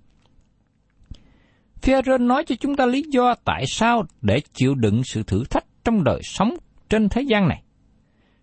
Führer 1.83 2.27
nói 2.27 2.45
cho 2.47 2.55
chúng 2.61 2.77
ta 2.77 2.87
lý 2.87 3.03
do 3.03 3.35
tại 3.45 3.65
sao 3.67 4.05
để 4.23 4.41
chịu 4.55 4.75
đựng 4.75 5.03
sự 5.05 5.23
thử 5.23 5.45
thách 5.45 5.65
trong 5.85 6.05
đời 6.05 6.21
sống 6.25 6.57
trên 6.89 7.09
thế 7.09 7.23
gian 7.23 7.49
này. 7.49 7.63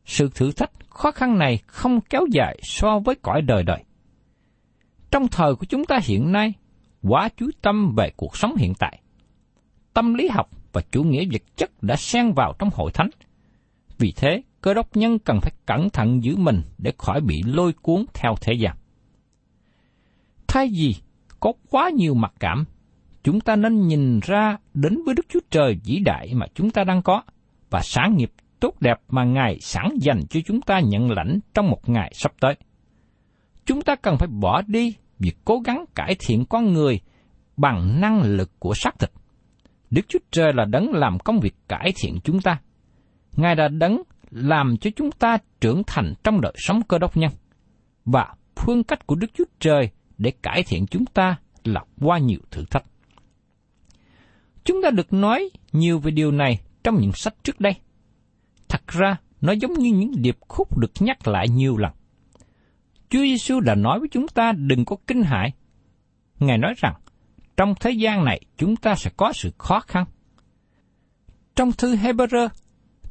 Sự 0.06 0.30
thử 0.36 0.52
thách 0.52 0.72
khó 0.90 1.12
khăn 1.12 1.38
này 1.38 1.58
không 1.68 2.02
kéo 2.02 2.25
dài 2.32 2.60
so 2.63 3.00
với 3.00 3.16
cõi 3.16 3.42
đời 3.42 3.63
đời. 3.63 3.84
Trong 5.12 5.28
thời 5.28 5.56
của 5.56 5.66
chúng 5.66 5.86
ta 5.86 6.00
hiện 6.04 6.32
nay, 6.32 6.54
quá 7.02 7.30
chú 7.38 7.50
tâm 7.62 7.96
về 7.98 8.12
cuộc 8.16 8.38
sống 8.38 8.56
hiện 8.56 8.74
tại. 8.80 9.00
Tâm 9.94 10.13
lý 10.13 10.28
học 10.28 10.50
và 10.74 10.82
chủ 10.92 11.04
nghĩa 11.04 11.25
vật 11.32 11.42
chất 11.56 11.84
đã 11.84 11.96
xen 11.96 12.34
vào 12.34 12.54
trong 12.60 12.70
hội 12.74 12.92
thánh. 12.92 13.10
Vì 14.03 14.13
thế, 14.15 14.41
cơ 14.62 14.74
đốc 14.74 14.98
nhân 14.98 15.19
cần 15.19 15.39
phải 15.41 15.51
cẩn 15.65 15.89
thận 15.89 16.24
giữ 16.24 16.36
mình 16.36 16.62
để 16.77 16.93
khỏi 16.98 17.22
bị 17.22 17.43
lôi 17.45 17.74
cuốn 17.74 18.05
theo 18.13 18.36
thế 18.41 18.53
gian. 18.53 18.75
Thay 20.48 20.69
vì 20.77 20.95
có 21.39 21.53
quá 21.69 21.89
nhiều 21.89 22.13
mặc 22.13 22.33
cảm, 22.39 22.65
chúng 23.24 23.39
ta 23.39 23.55
nên 23.55 23.88
nhìn 23.88 24.19
ra 24.24 24.57
đến 24.74 24.98
với 25.05 25.15
Đức 25.15 25.25
Chúa 25.29 25.39
Trời 25.50 25.79
vĩ 25.86 26.00
đại 26.00 26.33
mà 26.33 26.45
chúng 26.53 26.69
ta 26.69 26.83
đang 26.83 27.01
có 27.01 27.22
và 27.69 27.81
sáng 27.83 28.17
nghiệp 28.17 28.31
tốt 28.60 28.81
đẹp 28.81 28.98
mà 29.10 29.24
Ngài 29.24 29.60
sẵn 29.60 29.89
dành 30.01 30.19
cho 30.29 30.39
chúng 30.45 30.62
ta 30.62 30.79
nhận 30.79 31.12
lãnh 31.12 31.39
trong 31.53 31.69
một 31.69 31.89
ngày 31.89 32.12
sắp 32.15 32.31
tới. 32.39 32.55
Chúng 33.65 33.81
ta 33.81 33.95
cần 33.95 34.17
phải 34.17 34.27
bỏ 34.27 34.62
đi 34.67 34.95
việc 35.19 35.38
cố 35.45 35.60
gắng 35.60 35.86
cải 35.95 36.15
thiện 36.19 36.45
con 36.45 36.74
người 36.74 37.00
bằng 37.57 38.01
năng 38.01 38.22
lực 38.22 38.51
của 38.60 38.74
xác 38.74 39.00
thịt. 39.00 39.12
Đức 39.89 40.01
Chúa 40.07 40.19
Trời 40.31 40.53
là 40.53 40.65
đấng 40.65 40.91
làm 40.93 41.19
công 41.19 41.39
việc 41.39 41.55
cải 41.67 41.93
thiện 41.95 42.17
chúng 42.24 42.41
ta. 42.41 42.60
Ngài 43.36 43.56
đã 43.56 43.68
đấng 43.68 44.02
làm 44.32 44.78
cho 44.78 44.90
chúng 44.96 45.12
ta 45.12 45.38
trưởng 45.62 45.82
thành 45.88 46.13
trong 46.24 46.42
đời 46.42 46.54
sống 46.58 46.82
cơ 46.88 46.98
đốc 46.98 47.18
nhân. 47.18 47.32
Và 48.06 48.34
phương 48.56 48.84
cách 48.84 49.08
của 49.08 49.16
Đức 49.16 49.28
Chúa 49.34 49.44
Trời 49.60 49.90
để 50.18 50.32
cải 50.42 50.63
thiện 50.63 50.86
chúng 50.88 51.06
ta 51.06 51.36
là 51.63 51.84
qua 52.02 52.18
nhiều 52.18 52.40
thử 52.52 52.66
thách. 52.66 52.86
Chúng 54.63 54.82
ta 54.84 54.90
được 54.90 55.13
nói 55.13 55.50
nhiều 55.72 56.00
về 56.00 56.12
điều 56.12 56.32
này 56.32 56.62
trong 56.84 56.98
những 57.00 57.12
sách 57.13 57.34
trước 57.44 57.60
đây. 57.60 57.74
Thật 58.70 58.88
ra, 58.88 59.18
nó 59.42 59.52
giống 59.52 59.74
như 59.74 59.92
những 59.92 60.12
điệp 60.22 60.38
khúc 60.48 60.78
được 60.78 60.92
nhắc 61.00 61.28
lại 61.28 61.50
nhiều 61.50 61.78
lần. 61.78 61.92
Chúa 63.10 63.20
Giêsu 63.20 63.60
đã 63.60 63.75
nói 63.75 64.00
với 64.00 64.08
chúng 64.12 64.28
ta 64.28 64.52
đừng 64.52 64.86
có 64.86 64.96
kinh 65.08 65.24
hãi. 65.24 65.52
Ngài 66.40 66.58
nói 66.58 66.74
rằng, 66.78 66.94
trong 67.58 67.74
thế 67.80 67.92
gian 67.92 68.25
này 68.25 68.42
chúng 68.58 68.75
ta 68.75 68.96
sẽ 68.96 69.12
có 69.18 69.34
sự 69.34 69.52
khó 69.58 69.80
khăn. 69.80 70.06
Trong 71.56 71.72
thư 71.72 71.96
Hebrew, 71.96 72.50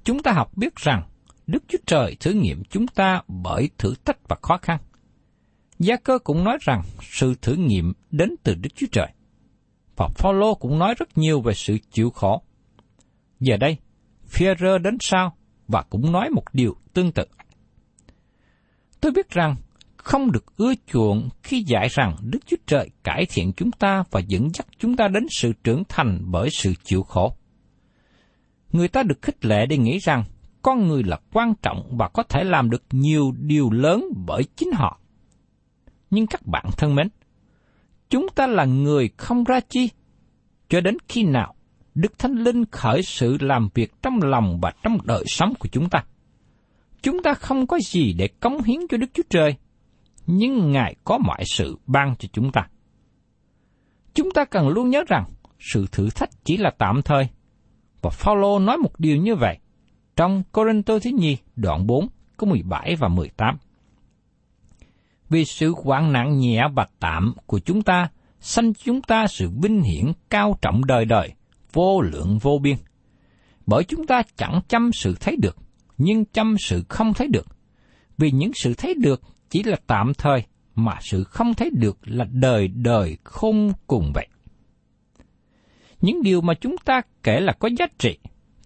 chúng 0.05 0.23
ta 0.23 0.33
học 0.33 0.57
biết 0.57 0.77
rằng 0.77 1.03
Đức 1.47 1.63
Chúa 1.69 1.79
Trời 1.87 2.17
thử 2.21 2.31
nghiệm 2.33 2.65
chúng 2.65 2.87
ta 2.87 3.23
bởi 3.29 3.71
thử 3.79 3.95
thách 4.05 4.29
và 4.29 4.37
khó 4.43 4.59
khăn. 4.63 4.79
Gia 5.79 5.97
cơ 5.97 6.19
cũng 6.19 6.45
nói 6.45 6.59
rằng 6.61 6.83
sự 7.03 7.35
thử 7.43 7.55
nghiệm 7.55 7.93
đến 8.11 8.35
từ 8.43 8.55
Đức 8.55 8.71
Chúa 8.75 8.87
Trời. 8.93 9.09
Và 9.97 10.09
Phaolô 10.15 10.55
cũng 10.55 10.79
nói 10.79 10.95
rất 10.99 11.19
nhiều 11.19 11.41
về 11.41 11.55
sự 11.55 11.79
chịu 11.91 12.11
khổ. 12.11 12.43
Giờ 13.41 13.57
đây, 13.57 13.77
Führer 14.31 14.79
đến 14.79 14.97
sau 15.01 15.37
và 15.69 15.83
cũng 15.83 16.13
nói 16.13 16.31
một 16.31 16.45
điều 16.53 16.77
tương 16.93 17.13
tự. 17.13 17.25
Tôi 19.01 19.13
biết 19.13 19.31
rằng 19.31 19.57
không 19.97 20.33
được 20.33 20.57
ưa 20.57 20.73
chuộng 20.87 21.29
khi 21.43 21.65
dạy 21.67 21.89
rằng 21.91 22.17
Đức 22.23 22.39
Chúa 22.47 22.57
Trời 22.67 22.91
cải 23.05 23.27
thiện 23.27 23.53
chúng 23.53 23.71
ta 23.71 24.05
và 24.11 24.21
dẫn 24.21 24.49
dắt 24.55 24.67
chúng 24.79 24.97
ta 24.97 25.09
đến 25.09 25.27
sự 25.31 25.53
trưởng 25.65 25.83
thành 25.89 26.19
bởi 26.25 26.51
sự 26.51 26.75
chịu 26.85 27.03
khổ. 27.03 27.37
Người 28.73 28.89
ta 28.89 29.03
được 29.03 29.23
khích 29.23 29.45
lệ 29.45 29.67
để 29.67 29.79
nghĩ 29.79 29.99
rằng 29.99 30.25
con 30.63 30.89
người 30.89 31.03
là 31.03 31.19
quan 31.33 31.55
trọng 31.63 31.97
và 31.97 32.09
có 32.09 32.23
thể 32.23 32.45
làm 32.45 32.71
được 32.71 32.83
nhiều 32.91 33.33
điều 33.39 33.71
lớn 33.71 34.05
bởi 34.27 34.45
chính 34.57 34.73
họ. 34.73 35.01
Nhưng 36.11 36.27
các 36.27 36.47
bạn 36.47 36.65
thân 36.77 36.95
mến, 36.95 37.09
chúng 38.11 38.27
ta 38.35 38.47
là 38.47 38.65
người 38.65 39.11
không 39.17 39.45
ra 39.45 39.61
chi, 39.61 39.91
cho 40.69 40.81
đến 40.81 40.97
khi 41.09 41.23
nào 41.23 41.55
Đức 41.95 42.19
Thánh 42.19 42.35
Linh 42.35 42.65
khởi 42.71 43.03
sự 43.03 43.37
làm 43.41 43.69
việc 43.75 43.93
trong 44.03 44.19
lòng 44.23 44.61
và 44.63 44.73
trong 44.83 44.99
đời 45.05 45.25
sống 45.27 45.55
của 45.59 45.69
chúng 45.73 45.89
ta. 45.89 46.05
Chúng 47.03 47.23
ta 47.23 47.35
không 47.35 47.67
có 47.67 47.79
gì 47.79 48.13
để 48.13 48.29
cống 48.29 48.63
hiến 48.63 48.81
cho 48.91 48.97
Đức 48.97 49.07
Chúa 49.15 49.23
Trời, 49.31 49.55
nhưng 50.27 50.73
Ngài 50.73 50.97
có 51.05 51.19
mọi 51.19 51.45
sự 51.47 51.77
ban 51.87 52.17
cho 52.19 52.29
chúng 52.33 52.53
ta. 52.53 52.69
Chúng 54.15 54.31
ta 54.31 54.45
cần 54.45 54.69
luôn 54.69 54.91
nhớ 54.91 55.05
rằng 55.09 55.25
sự 55.59 55.87
thử 55.93 56.09
thách 56.11 56.45
chỉ 56.45 56.57
là 56.57 56.71
tạm 56.79 57.03
thời, 57.03 57.29
và 58.03 58.11
Phaolô 58.11 58.59
nói 58.59 58.77
một 58.77 59.01
điều 59.01 59.17
như 59.17 59.35
vậy 59.35 59.59
trong 60.17 60.43
Corinto 60.53 60.99
thứ 60.99 61.11
nhì 61.15 61.37
đoạn 61.57 61.87
4 61.87 62.09
có 62.37 62.47
17 62.47 62.97
và 62.97 63.09
18. 63.09 63.59
Vì 65.29 65.45
sự 65.45 65.75
hoạn 65.85 66.13
nạn 66.13 66.39
nhẹ 66.39 66.63
và 66.75 66.87
tạm 67.01 67.35
của 67.47 67.59
chúng 67.59 67.83
ta 67.83 68.09
sanh 68.41 68.75
chúng 68.75 69.03
ta 69.03 69.27
sự 69.27 69.51
vinh 69.63 69.83
hiển 69.83 70.13
cao 70.31 70.59
trọng 70.63 70.85
đời 70.85 71.05
đời, 71.05 71.33
vô 71.73 72.01
lượng 72.01 72.39
vô 72.39 72.59
biên. 72.63 72.77
Bởi 73.67 73.85
chúng 73.85 74.07
ta 74.07 74.23
chẳng 74.37 74.61
chăm 74.69 74.91
sự 74.93 75.17
thấy 75.21 75.37
được, 75.37 75.57
nhưng 75.99 76.25
chăm 76.25 76.57
sự 76.59 76.85
không 76.89 77.15
thấy 77.15 77.29
được. 77.29 77.47
Vì 78.19 78.31
những 78.31 78.51
sự 78.55 78.75
thấy 78.75 78.95
được 78.95 79.23
chỉ 79.51 79.63
là 79.63 79.77
tạm 79.87 80.15
thời, 80.15 80.45
mà 80.75 80.99
sự 81.01 81.25
không 81.25 81.55
thấy 81.55 81.71
được 81.71 81.99
là 82.03 82.25
đời 82.33 82.69
đời 82.69 83.17
không 83.25 83.73
cùng 83.87 84.13
vậy. 84.15 84.29
Những 86.03 86.23
điều 86.23 86.41
mà 86.41 86.55
chúng 86.55 86.77
ta 86.85 87.03
kể 87.23 87.41
là 87.41 87.53
có 87.53 87.69
giá 87.79 87.87
trị, 87.99 88.19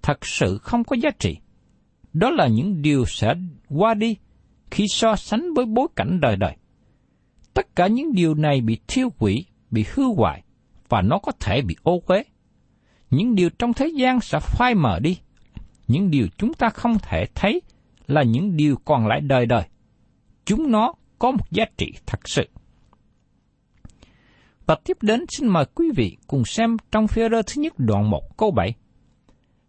thật 0.03 0.27
sự 0.27 0.59
không 0.59 0.85
có 0.85 0.97
giá 0.97 1.11
trị. 1.19 1.37
Đó 2.13 2.31
là 2.31 2.47
những 2.47 2.83
điều 2.83 3.05
sẽ 3.07 3.35
qua 3.69 3.95
đi 3.95 4.17
khi 4.71 4.85
so 4.89 5.17
sánh 5.17 5.55
với 5.55 5.67
bối 5.67 5.89
cảnh 5.97 6.21
đời 6.21 6.37
đời. 6.37 6.57
Tất 7.55 7.77
cả 7.77 7.87
những 7.87 8.13
điều 8.13 8.35
này 8.35 8.61
bị 8.61 8.79
thiêu 8.89 9.09
hủy, 9.19 9.45
bị 9.71 9.85
hư 9.95 10.05
hoại, 10.17 10.43
và 10.89 11.03
nó 11.03 11.19
có 11.19 11.33
thể 11.41 11.63
bị 11.63 11.77
ô 11.83 12.03
uế. 12.07 12.23
Những 13.11 13.35
điều 13.35 13.51
trong 13.51 13.73
thế 13.73 13.87
gian 13.97 14.21
sẽ 14.21 14.39
phai 14.41 14.75
mờ 14.75 14.99
đi. 14.99 15.19
Những 15.89 16.11
điều 16.11 16.27
chúng 16.39 16.55
ta 16.55 16.69
không 16.69 16.99
thể 17.03 17.25
thấy 17.35 17.61
là 18.07 18.23
những 18.23 18.57
điều 18.57 18.77
còn 18.85 19.07
lại 19.07 19.21
đời 19.21 19.47
đời. 19.47 19.63
Chúng 20.45 20.71
nó 20.71 20.95
có 21.19 21.31
một 21.31 21.51
giá 21.51 21.65
trị 21.79 21.93
thật 22.07 22.29
sự. 22.29 22.49
Và 24.67 24.77
tiếp 24.85 24.97
đến 25.03 25.25
xin 25.29 25.49
mời 25.49 25.65
quý 25.75 25.91
vị 25.97 26.17
cùng 26.27 26.45
xem 26.45 26.77
trong 26.93 27.09
phía 27.09 27.29
rơ 27.29 27.43
thứ 27.43 27.63
nhất 27.63 27.73
đoạn 27.79 28.11
1 28.11 28.37
câu 28.37 28.51
7. 28.51 28.75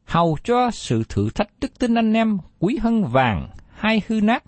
Hầu 0.05 0.38
cho 0.43 0.71
sự 0.71 1.03
thử 1.10 1.29
thách 1.29 1.49
đức 1.62 1.79
tin 1.79 1.95
anh 1.95 2.13
em 2.13 2.38
quý 2.60 2.77
hơn 2.81 3.03
vàng 3.03 3.49
hay 3.69 4.01
hư 4.07 4.21
nát, 4.21 4.43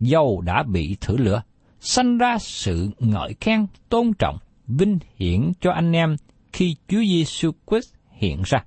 dầu 0.00 0.40
đã 0.40 0.62
bị 0.62 0.96
thử 1.00 1.16
lửa, 1.16 1.42
sanh 1.80 2.18
ra 2.18 2.38
sự 2.38 2.90
ngợi 2.98 3.34
khen, 3.40 3.66
tôn 3.88 4.12
trọng, 4.18 4.38
vinh 4.66 4.98
hiển 5.16 5.52
cho 5.60 5.72
anh 5.72 5.92
em 5.92 6.16
khi 6.52 6.76
Chúa 6.88 7.00
Giêsu 7.00 7.50
Christ 7.70 7.94
hiện 8.10 8.42
ra. 8.44 8.64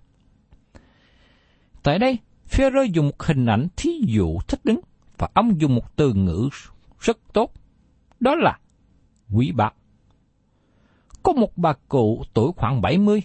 Tại 1.84 2.00
đây, 2.00 2.18
Phêrô 2.46 2.82
dùng 2.82 3.06
một 3.06 3.24
hình 3.24 3.46
ảnh 3.46 3.68
thí 3.78 3.92
dụ 4.08 4.40
thích 4.48 4.60
đứng 4.64 4.80
và 5.18 5.30
ông 5.34 5.62
dùng 5.62 5.76
một 5.76 5.96
từ 5.96 6.14
ngữ 6.14 6.50
rất 7.00 7.18
tốt, 7.34 7.54
đó 8.20 8.36
là 8.36 8.60
quý 9.34 9.52
báu. 9.52 9.72
Có 11.28 11.34
một 11.34 11.58
bà 11.58 11.74
cụ 11.88 12.24
tuổi 12.34 12.52
khoảng 12.56 12.82
70, 12.82 13.22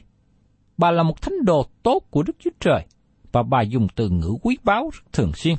bà 0.76 0.90
là 0.90 1.02
một 1.02 1.22
thánh 1.22 1.44
đồ 1.44 1.66
tốt 1.82 2.02
của 2.10 2.22
Đức 2.22 2.36
Chúa 2.38 2.50
Trời 2.60 2.86
và 3.32 3.42
bà 3.42 3.62
dùng 3.62 3.86
từ 3.94 4.08
ngữ 4.08 4.34
quý 4.42 4.58
báu 4.62 4.90
rất 4.92 5.12
thường 5.12 5.32
xuyên. 5.34 5.54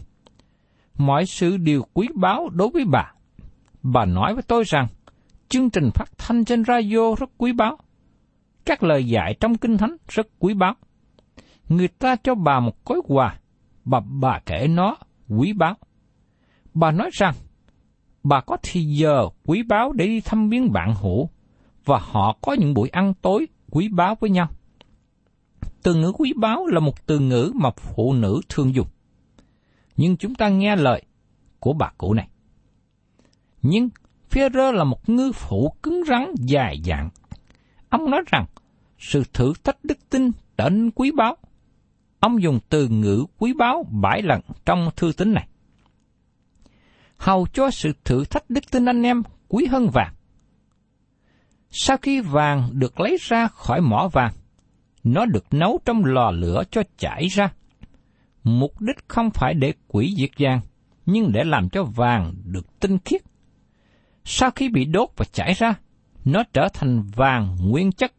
Mọi 0.97 1.25
sự 1.25 1.57
đều 1.57 1.83
quý 1.93 2.07
báu 2.15 2.49
đối 2.49 2.69
với 2.69 2.85
bà. 2.85 3.13
Bà 3.83 4.05
nói 4.05 4.33
với 4.33 4.43
tôi 4.43 4.63
rằng, 4.63 4.87
chương 5.49 5.69
trình 5.69 5.89
phát 5.93 6.17
thanh 6.17 6.45
trên 6.45 6.63
radio 6.65 7.15
rất 7.19 7.29
quý 7.37 7.53
báu. 7.53 7.77
Các 8.65 8.83
lời 8.83 9.07
dạy 9.07 9.35
trong 9.39 9.57
Kinh 9.57 9.77
Thánh 9.77 9.97
rất 10.07 10.27
quý 10.39 10.53
báu. 10.53 10.73
Người 11.69 11.87
ta 11.87 12.15
cho 12.15 12.35
bà 12.35 12.59
một 12.59 12.85
gói 12.85 13.01
quà, 13.03 13.39
và 13.85 13.99
bà 13.99 14.39
kể 14.45 14.67
nó 14.67 14.97
quý 15.29 15.53
báu. 15.53 15.75
Bà 16.73 16.91
nói 16.91 17.09
rằng, 17.13 17.33
bà 18.23 18.41
có 18.41 18.57
thì 18.63 18.83
giờ 18.83 19.29
quý 19.45 19.63
báu 19.63 19.91
để 19.91 20.07
đi 20.07 20.21
thăm 20.21 20.49
viếng 20.49 20.71
bạn 20.71 20.95
hữu, 21.01 21.29
và 21.85 21.99
họ 22.01 22.37
có 22.41 22.53
những 22.53 22.73
buổi 22.73 22.89
ăn 22.89 23.13
tối 23.21 23.47
quý 23.71 23.89
báu 23.89 24.15
với 24.19 24.29
nhau. 24.29 24.49
Từ 25.83 25.95
ngữ 25.95 26.11
quý 26.17 26.33
báu 26.35 26.65
là 26.65 26.79
một 26.79 27.05
từ 27.05 27.19
ngữ 27.19 27.51
mà 27.55 27.69
phụ 27.75 28.13
nữ 28.13 28.41
thường 28.49 28.75
dùng. 28.75 28.87
Nhưng 29.97 30.17
chúng 30.17 30.35
ta 30.35 30.49
nghe 30.49 30.75
lời 30.75 31.03
của 31.59 31.73
bà 31.73 31.91
cụ 31.97 32.13
này. 32.13 32.27
Nhưng 33.61 33.89
phía 34.29 34.49
rơ 34.49 34.71
là 34.71 34.83
một 34.83 35.09
ngư 35.09 35.31
phụ 35.31 35.75
cứng 35.83 36.03
rắn, 36.07 36.33
dài 36.35 36.81
dạn. 36.85 37.09
Ông 37.89 38.09
nói 38.09 38.21
rằng, 38.31 38.45
sự 38.97 39.23
thử 39.33 39.53
thách 39.63 39.77
đức 39.83 39.97
tin 40.09 40.31
trở 40.57 40.69
nên 40.69 40.91
quý 40.91 41.11
báu. 41.11 41.37
Ông 42.19 42.41
dùng 42.41 42.59
từ 42.69 42.87
ngữ 42.87 43.25
quý 43.37 43.53
báu 43.53 43.85
bảy 44.01 44.21
lần 44.21 44.41
trong 44.65 44.89
thư 44.95 45.11
tín 45.17 45.33
này. 45.33 45.47
Hầu 47.17 47.47
cho 47.53 47.71
sự 47.71 47.93
thử 48.03 48.25
thách 48.25 48.49
đức 48.49 48.71
tin 48.71 48.85
anh 48.85 49.03
em 49.03 49.23
quý 49.47 49.65
hơn 49.65 49.89
vàng. 49.89 50.13
Sau 51.75 51.97
khi 51.97 52.21
vàng 52.21 52.69
được 52.73 52.99
lấy 52.99 53.17
ra 53.21 53.47
khỏi 53.47 53.81
mỏ 53.81 54.07
vàng, 54.07 54.33
nó 55.03 55.25
được 55.25 55.53
nấu 55.53 55.79
trong 55.85 56.05
lò 56.05 56.31
lửa 56.31 56.63
cho 56.71 56.81
chảy 56.97 57.27
ra. 57.27 57.53
Mục 58.43 58.81
đích 58.81 58.97
không 59.07 59.31
phải 59.31 59.53
để 59.53 59.73
quỷ 59.87 60.15
diệt 60.17 60.29
vàng, 60.39 60.59
nhưng 61.05 61.31
để 61.31 61.43
làm 61.43 61.69
cho 61.69 61.83
vàng 61.83 62.33
được 62.45 62.79
tinh 62.79 62.97
khiết. 63.05 63.21
Sau 64.25 64.51
khi 64.51 64.69
bị 64.69 64.85
đốt 64.85 65.09
và 65.17 65.25
chảy 65.31 65.53
ra, 65.53 65.73
nó 66.25 66.43
trở 66.53 66.67
thành 66.73 67.03
vàng 67.15 67.55
nguyên 67.59 67.91
chất. 67.91 68.13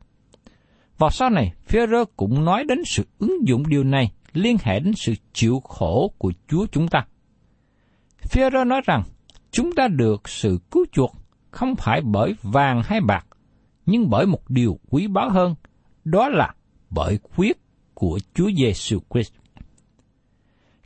Vào 0.99 1.11
sau 1.11 1.31
này, 1.31 1.53
Führer 1.69 2.05
cũng 2.17 2.45
nói 2.45 2.65
đến 2.65 2.79
sự 2.87 3.07
ứng 3.19 3.49
dụng 3.49 3.67
điều 3.67 3.85
này 3.85 4.13
liên 4.33 4.57
hệ 4.63 4.81
đến 4.81 4.95
sự 4.97 5.15
chịu 5.33 5.61
khổ 5.61 6.13
của 6.19 6.33
Chúa 6.49 6.67
chúng 6.73 6.89
ta. 6.89 7.07
Führer 8.23 8.69
nói 8.69 8.81
rằng, 8.85 9.03
chúng 9.51 9.73
ta 9.73 9.89
được 9.89 10.29
sự 10.29 10.59
cứu 10.71 10.85
chuộc 10.93 11.17
không 11.51 11.77
phải 11.77 12.01
bởi 12.01 12.35
vàng 12.43 12.83
hay 12.85 13.01
bạc, 13.01 13.27
nhưng 13.87 14.11
bởi 14.11 14.27
một 14.27 14.51
điều 14.51 14.79
quý 14.91 15.07
báu 15.07 15.31
hơn, 15.31 15.55
đó 16.05 16.29
là 16.29 16.55
bởi 16.91 17.19
huyết 17.31 17.57
của 17.95 18.19
Chúa 18.35 18.51
Giêsu 18.57 18.99
Christ. 19.11 19.33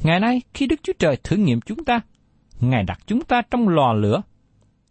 Ngày 0.03 0.21
nay, 0.21 0.43
khi 0.55 0.67
Đức 0.67 0.81
Chúa 0.83 0.93
Trời 0.99 1.17
thử 1.25 1.37
nghiệm 1.37 1.61
chúng 1.61 1.85
ta, 1.85 2.01
Ngài 2.61 2.85
đặt 2.85 3.01
chúng 3.07 3.21
ta 3.21 3.43
trong 3.51 3.69
lò 3.69 3.93
lửa. 3.93 4.23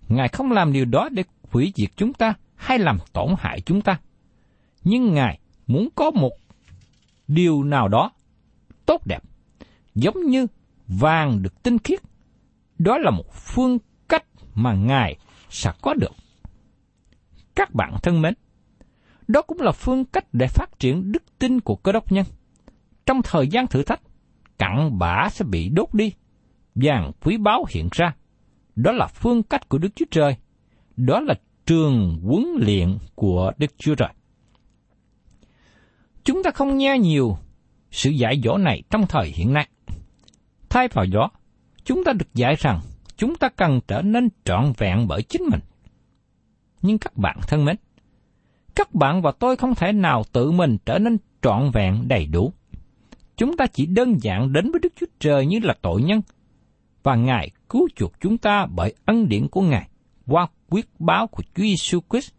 Ngài 0.07 0.27
không 0.27 0.51
làm 0.51 0.73
điều 0.73 0.85
đó 0.85 1.09
để 1.11 1.23
hủy 1.51 1.73
diệt 1.75 1.89
chúng 1.95 2.13
ta 2.13 2.33
hay 2.55 2.79
làm 2.79 2.97
tổn 3.13 3.33
hại 3.37 3.61
chúng 3.61 3.81
ta. 3.81 3.99
Nhưng 4.83 5.13
Ngài 5.13 5.39
muốn 5.67 5.89
có 5.95 6.11
một 6.11 6.31
điều 7.27 7.63
nào 7.63 7.87
đó 7.87 8.11
tốt 8.85 9.07
đẹp, 9.07 9.23
giống 9.95 10.25
như 10.25 10.47
vàng 10.87 11.41
được 11.41 11.63
tinh 11.63 11.79
khiết. 11.79 11.99
Đó 12.77 12.97
là 12.97 13.11
một 13.11 13.33
phương 13.33 13.77
cách 14.09 14.25
mà 14.55 14.73
Ngài 14.73 15.17
sẽ 15.49 15.71
có 15.81 15.93
được. 15.93 16.11
Các 17.57 17.73
bạn 17.73 17.95
thân 18.03 18.21
mến, 18.21 18.33
Đó 19.27 19.41
cũng 19.41 19.61
là 19.61 19.71
phương 19.71 20.05
cách 20.05 20.25
để 20.33 20.47
phát 20.47 20.79
triển 20.79 21.11
đức 21.11 21.23
tin 21.39 21.59
của 21.59 21.75
cơ 21.75 21.91
đốc 21.91 22.11
nhân. 22.11 22.25
Trong 23.05 23.21
thời 23.21 23.47
gian 23.47 23.67
thử 23.67 23.83
thách, 23.83 24.01
cặn 24.57 24.99
bã 24.99 25.29
sẽ 25.29 25.45
bị 25.45 25.69
đốt 25.69 25.93
đi, 25.93 26.13
vàng 26.75 27.11
quý 27.21 27.37
báu 27.37 27.65
hiện 27.69 27.89
ra. 27.91 28.15
Đó 28.75 28.91
là 28.91 29.07
phương 29.07 29.43
cách 29.43 29.69
của 29.69 29.77
Đức 29.77 29.89
Chúa 29.95 30.05
Trời. 30.11 30.35
Đó 30.97 31.19
là 31.19 31.33
trường 31.65 32.19
huấn 32.23 32.45
luyện 32.59 32.97
của 33.15 33.51
Đức 33.57 33.77
Chúa 33.77 33.95
Trời. 33.95 34.09
Chúng 36.23 36.43
ta 36.43 36.51
không 36.51 36.77
nghe 36.77 36.97
nhiều 36.99 37.37
sự 37.91 38.09
dạy 38.09 38.41
dỗ 38.43 38.57
này 38.57 38.83
trong 38.89 39.07
thời 39.07 39.27
hiện 39.27 39.53
nay. 39.53 39.69
Thay 40.69 40.87
vào 40.87 41.05
đó, 41.13 41.29
chúng 41.83 42.03
ta 42.03 42.13
được 42.13 42.33
dạy 42.33 42.55
rằng 42.59 42.79
chúng 43.17 43.35
ta 43.35 43.49
cần 43.49 43.79
trở 43.87 44.01
nên 44.01 44.29
trọn 44.43 44.73
vẹn 44.77 45.07
bởi 45.07 45.23
chính 45.23 45.43
mình. 45.51 45.59
Nhưng 46.87 46.97
các 46.97 47.17
bạn 47.17 47.39
thân 47.47 47.65
mến, 47.65 47.75
các 48.75 48.93
bạn 48.93 49.21
và 49.21 49.31
tôi 49.39 49.55
không 49.55 49.75
thể 49.75 49.91
nào 49.91 50.23
tự 50.31 50.51
mình 50.51 50.77
trở 50.85 50.99
nên 50.99 51.17
trọn 51.41 51.71
vẹn 51.73 52.07
đầy 52.07 52.27
đủ. 52.27 52.53
Chúng 53.37 53.57
ta 53.57 53.65
chỉ 53.73 53.85
đơn 53.85 54.17
giản 54.21 54.53
đến 54.53 54.71
với 54.71 54.79
Đức 54.83 54.93
Chúa 54.99 55.05
Trời 55.19 55.45
như 55.45 55.59
là 55.63 55.73
tội 55.81 56.01
nhân, 56.01 56.21
và 57.03 57.15
Ngài 57.15 57.51
cứu 57.69 57.87
chuộc 57.95 58.13
chúng 58.19 58.37
ta 58.37 58.65
bởi 58.65 58.93
ân 59.05 59.29
điển 59.29 59.47
của 59.47 59.61
Ngài 59.61 59.89
qua 60.27 60.47
quyết 60.69 60.89
báo 60.99 61.27
của 61.27 61.43
Chúa 61.55 61.63
Giêsu 61.63 61.99
Christ. 62.09 62.31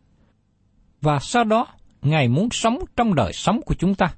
Và 1.00 1.18
sau 1.18 1.44
đó, 1.44 1.66
Ngài 2.02 2.28
muốn 2.28 2.48
sống 2.50 2.78
trong 2.96 3.14
đời 3.14 3.32
sống 3.32 3.60
của 3.62 3.74
chúng 3.74 3.94
ta. 3.94 4.14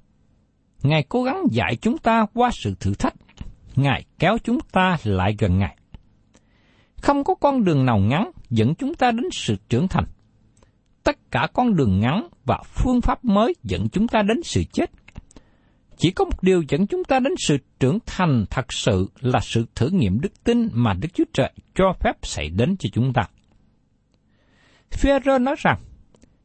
Ngài 0.83 1.03
cố 1.03 1.23
gắng 1.23 1.45
dạy 1.51 1.77
chúng 1.77 1.99
ta 1.99 2.27
qua 2.35 2.51
sự 2.53 2.75
thử 2.81 2.95
thách. 2.95 3.15
Ngài 3.77 4.05
kéo 4.19 4.39
chúng 4.45 4.59
ta 4.73 4.97
lại 5.05 5.37
gần 5.39 5.59
Ngài. 5.59 5.77
Không 6.97 7.25
có 7.25 7.35
con 7.35 7.65
đường 7.65 7.87
nào 7.87 7.99
ngắn 7.99 8.31
dẫn 8.51 8.75
chúng 8.75 8.95
ta 8.95 9.11
đến 9.11 9.25
sự 9.33 9.57
trưởng 9.69 9.89
thành. 9.89 10.05
Tất 11.05 11.31
cả 11.31 11.49
con 11.53 11.77
đường 11.77 12.01
ngắn 12.01 12.29
và 12.45 12.59
phương 12.65 13.01
pháp 13.01 13.25
mới 13.25 13.55
dẫn 13.63 13.89
chúng 13.89 14.09
ta 14.09 14.23
đến 14.23 14.43
sự 14.43 14.65
chết. 14.73 14.91
Chỉ 15.99 16.11
có 16.11 16.25
một 16.25 16.43
điều 16.43 16.63
dẫn 16.69 16.87
chúng 16.87 17.05
ta 17.05 17.21
đến 17.21 17.33
sự 17.39 17.59
trưởng 17.81 17.99
thành 18.07 18.45
thật 18.51 18.73
sự 18.73 19.11
là 19.21 19.41
sự 19.41 19.67
thử 19.75 19.89
nghiệm 19.89 20.21
đức 20.21 20.45
tin 20.45 20.69
mà 20.73 20.95
Đức 20.95 21.09
Chúa 21.15 21.25
Trời 21.33 21.53
cho 21.75 21.93
phép 22.01 22.13
xảy 22.23 22.51
đến 22.51 22.77
cho 22.77 22.89
chúng 22.93 23.13
ta. 23.13 23.23
Phêrô 24.91 25.39
nói 25.39 25.55
rằng, 25.59 25.79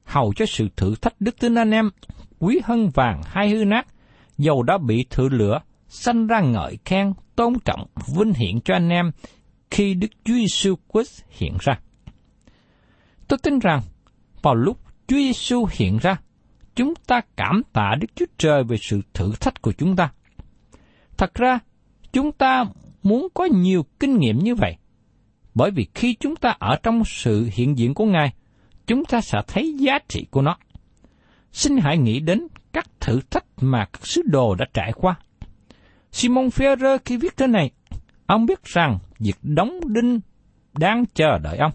hầu 0.04 0.34
cho 0.36 0.46
sự 0.46 0.68
thử 0.76 0.96
thách 1.02 1.22
đức 1.22 1.40
tin 1.40 1.56
anh 1.56 1.72
em 1.72 1.90
quý 2.40 2.60
hơn 2.64 2.90
vàng 2.90 3.22
hay 3.26 3.50
hư 3.50 3.66
nát, 3.66 3.88
dầu 4.38 4.64
đã 4.64 4.78
bị 4.78 5.06
thử 5.10 5.30
lửa, 5.30 5.62
sanh 5.88 6.28
ra 6.28 6.40
ngợi 6.42 6.78
khen, 6.86 7.14
tôn 7.36 7.54
trọng, 7.66 7.88
vinh 8.18 8.34
hiển 8.34 8.62
cho 8.62 8.74
anh 8.74 8.90
em 8.90 9.12
khi 9.72 9.94
Đức 9.94 10.08
Chúa 10.24 10.34
Giêsu 10.34 10.76
Christ 10.94 11.22
hiện 11.30 11.58
ra. 11.60 11.80
Tôi 13.28 13.40
tin 13.44 13.60
rằng, 13.60 13.82
vào 14.46 14.56
lúc 14.56 14.80
Chúa 15.08 15.18
Giêsu 15.18 15.68
hiện 15.72 15.98
ra, 15.98 16.18
chúng 16.76 16.94
ta 17.08 17.22
cảm 17.36 17.62
tạ 17.74 17.96
Đức 18.00 18.08
Chúa 18.16 18.26
Trời 18.38 18.64
về 18.64 18.78
sự 18.82 19.02
thử 19.14 19.32
thách 19.40 19.62
của 19.62 19.72
chúng 19.72 19.96
ta. 19.96 20.12
Thật 21.18 21.34
ra, 21.34 21.60
chúng 22.14 22.32
ta 22.32 22.66
muốn 23.04 23.28
có 23.34 23.46
nhiều 23.46 23.86
kinh 24.00 24.18
nghiệm 24.18 24.40
như 24.40 24.56
vậy, 24.56 24.78
bởi 25.56 25.72
vì 25.72 25.88
khi 25.94 26.16
chúng 26.20 26.36
ta 26.36 26.56
ở 26.60 26.78
trong 26.84 27.04
sự 27.06 27.50
hiện 27.54 27.78
diện 27.78 27.94
của 27.94 28.06
Ngài, 28.06 28.34
chúng 28.88 29.06
ta 29.06 29.22
sẽ 29.22 29.42
thấy 29.48 29.76
giá 29.80 30.00
trị 30.08 30.26
của 30.32 30.42
nó. 30.42 30.58
Xin 31.52 31.78
hãy 31.78 31.98
nghĩ 31.98 32.20
đến 32.20 32.48
các 32.74 32.86
thử 33.00 33.20
thách 33.30 33.46
mà 33.62 33.86
các 33.86 34.08
sứ 34.08 34.22
đồ 34.26 34.56
đã 34.56 34.66
trải 34.74 34.92
qua. 34.96 35.16
Simon 36.12 36.48
Ferrer 36.48 36.98
khi 37.06 37.18
viết 37.18 37.38
thế 37.38 37.48
này, 37.48 37.72
ông 38.26 38.46
biết 38.46 38.64
rằng 38.64 39.00
việc 39.20 39.38
đóng 39.42 39.80
đinh 39.94 40.20
đang 40.74 41.06
chờ 41.14 41.38
đợi 41.38 41.58
ông. 41.58 41.72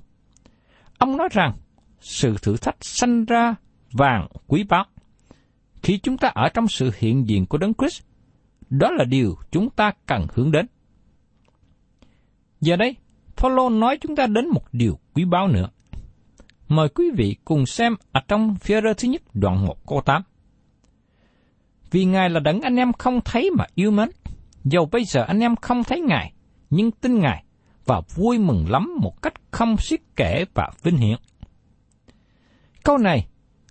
Ông 0.98 1.16
nói 1.16 1.28
rằng 1.32 1.52
sự 2.00 2.36
thử 2.42 2.56
thách 2.56 2.76
sanh 2.80 3.24
ra 3.24 3.54
vàng 3.92 4.28
quý 4.46 4.64
báu. 4.64 4.84
Khi 5.82 5.98
chúng 5.98 6.16
ta 6.16 6.28
ở 6.28 6.48
trong 6.48 6.68
sự 6.68 6.90
hiện 6.98 7.28
diện 7.28 7.46
của 7.46 7.58
Đấng 7.58 7.74
Christ, 7.74 8.02
đó 8.70 8.90
là 8.90 9.04
điều 9.04 9.36
chúng 9.50 9.70
ta 9.70 9.92
cần 10.06 10.26
hướng 10.34 10.52
đến. 10.52 10.66
Giờ 12.60 12.76
đây, 12.76 12.96
Phaolô 13.36 13.68
nói 13.68 13.98
chúng 14.00 14.16
ta 14.16 14.26
đến 14.26 14.48
một 14.48 14.62
điều 14.72 14.98
quý 15.14 15.24
báu 15.24 15.48
nữa. 15.48 15.68
Mời 16.68 16.88
quý 16.88 17.10
vị 17.16 17.36
cùng 17.44 17.66
xem 17.66 17.96
ở 18.12 18.20
trong 18.28 18.54
phía 18.54 18.80
rơ 18.80 18.94
thứ 18.94 19.08
nhất 19.08 19.22
đoạn 19.34 19.66
1 19.66 19.86
câu 19.86 20.00
8. 20.00 20.22
Vì 21.90 22.04
Ngài 22.04 22.30
là 22.30 22.40
đấng 22.40 22.60
anh 22.60 22.76
em 22.76 22.92
không 22.92 23.20
thấy 23.24 23.50
mà 23.58 23.64
yêu 23.74 23.90
mến, 23.90 24.10
dầu 24.64 24.88
bây 24.92 25.04
giờ 25.04 25.22
anh 25.22 25.40
em 25.40 25.56
không 25.56 25.84
thấy 25.84 26.00
Ngài, 26.00 26.32
nhưng 26.70 26.90
tin 26.90 27.18
Ngài 27.18 27.44
và 27.84 28.00
vui 28.14 28.38
mừng 28.38 28.70
lắm 28.70 28.96
một 29.00 29.22
cách 29.22 29.34
không 29.50 29.76
xiết 29.76 30.00
kể 30.16 30.44
và 30.54 30.70
vinh 30.82 30.96
hiển. 30.96 31.16
Câu 32.90 32.98
này 32.98 33.26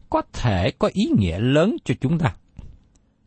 có 0.09 0.21
thể 0.33 0.71
có 0.79 0.89
ý 0.93 1.05
nghĩa 1.17 1.39
lớn 1.39 1.75
cho 1.85 1.95
chúng 2.01 2.19
ta. 2.19 2.35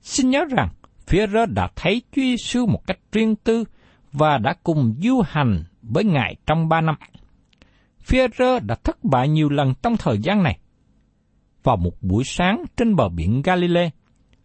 Xin 0.02 0.31
nhớ 0.31 0.44
rằng, 0.57 0.68
phía 1.07 1.26
rơ 1.26 1.46
đã 1.46 1.68
thấy 1.76 2.02
Chúa 2.12 2.22
Giêsu 2.22 2.66
một 2.66 2.87
cách 2.87 2.98
riêng 3.12 3.37
tư 3.37 3.64
và 4.12 4.38
đã 4.38 4.55
cùng 4.62 4.94
du 5.02 5.22
hành 5.26 5.64
với 5.83 6.05
Ngài 6.05 6.37
trong 6.46 6.68
ba 6.68 6.81
năm. 6.81 6.94
Phía 8.00 8.26
rơ 8.38 8.61
đã 8.61 8.74
thất 8.85 9.05
bại 9.05 9.28
nhiều 9.28 9.48
lần 9.48 9.74
trong 9.83 9.96
thời 9.96 10.18
gian 10.18 10.42
này. 10.42 10.59
Vào 11.62 11.76
một 11.76 12.02
buổi 12.02 12.24
sáng 12.26 12.64
trên 12.76 12.96
bờ 12.96 13.09
biển 13.09 13.42
Galilee, 13.42 13.90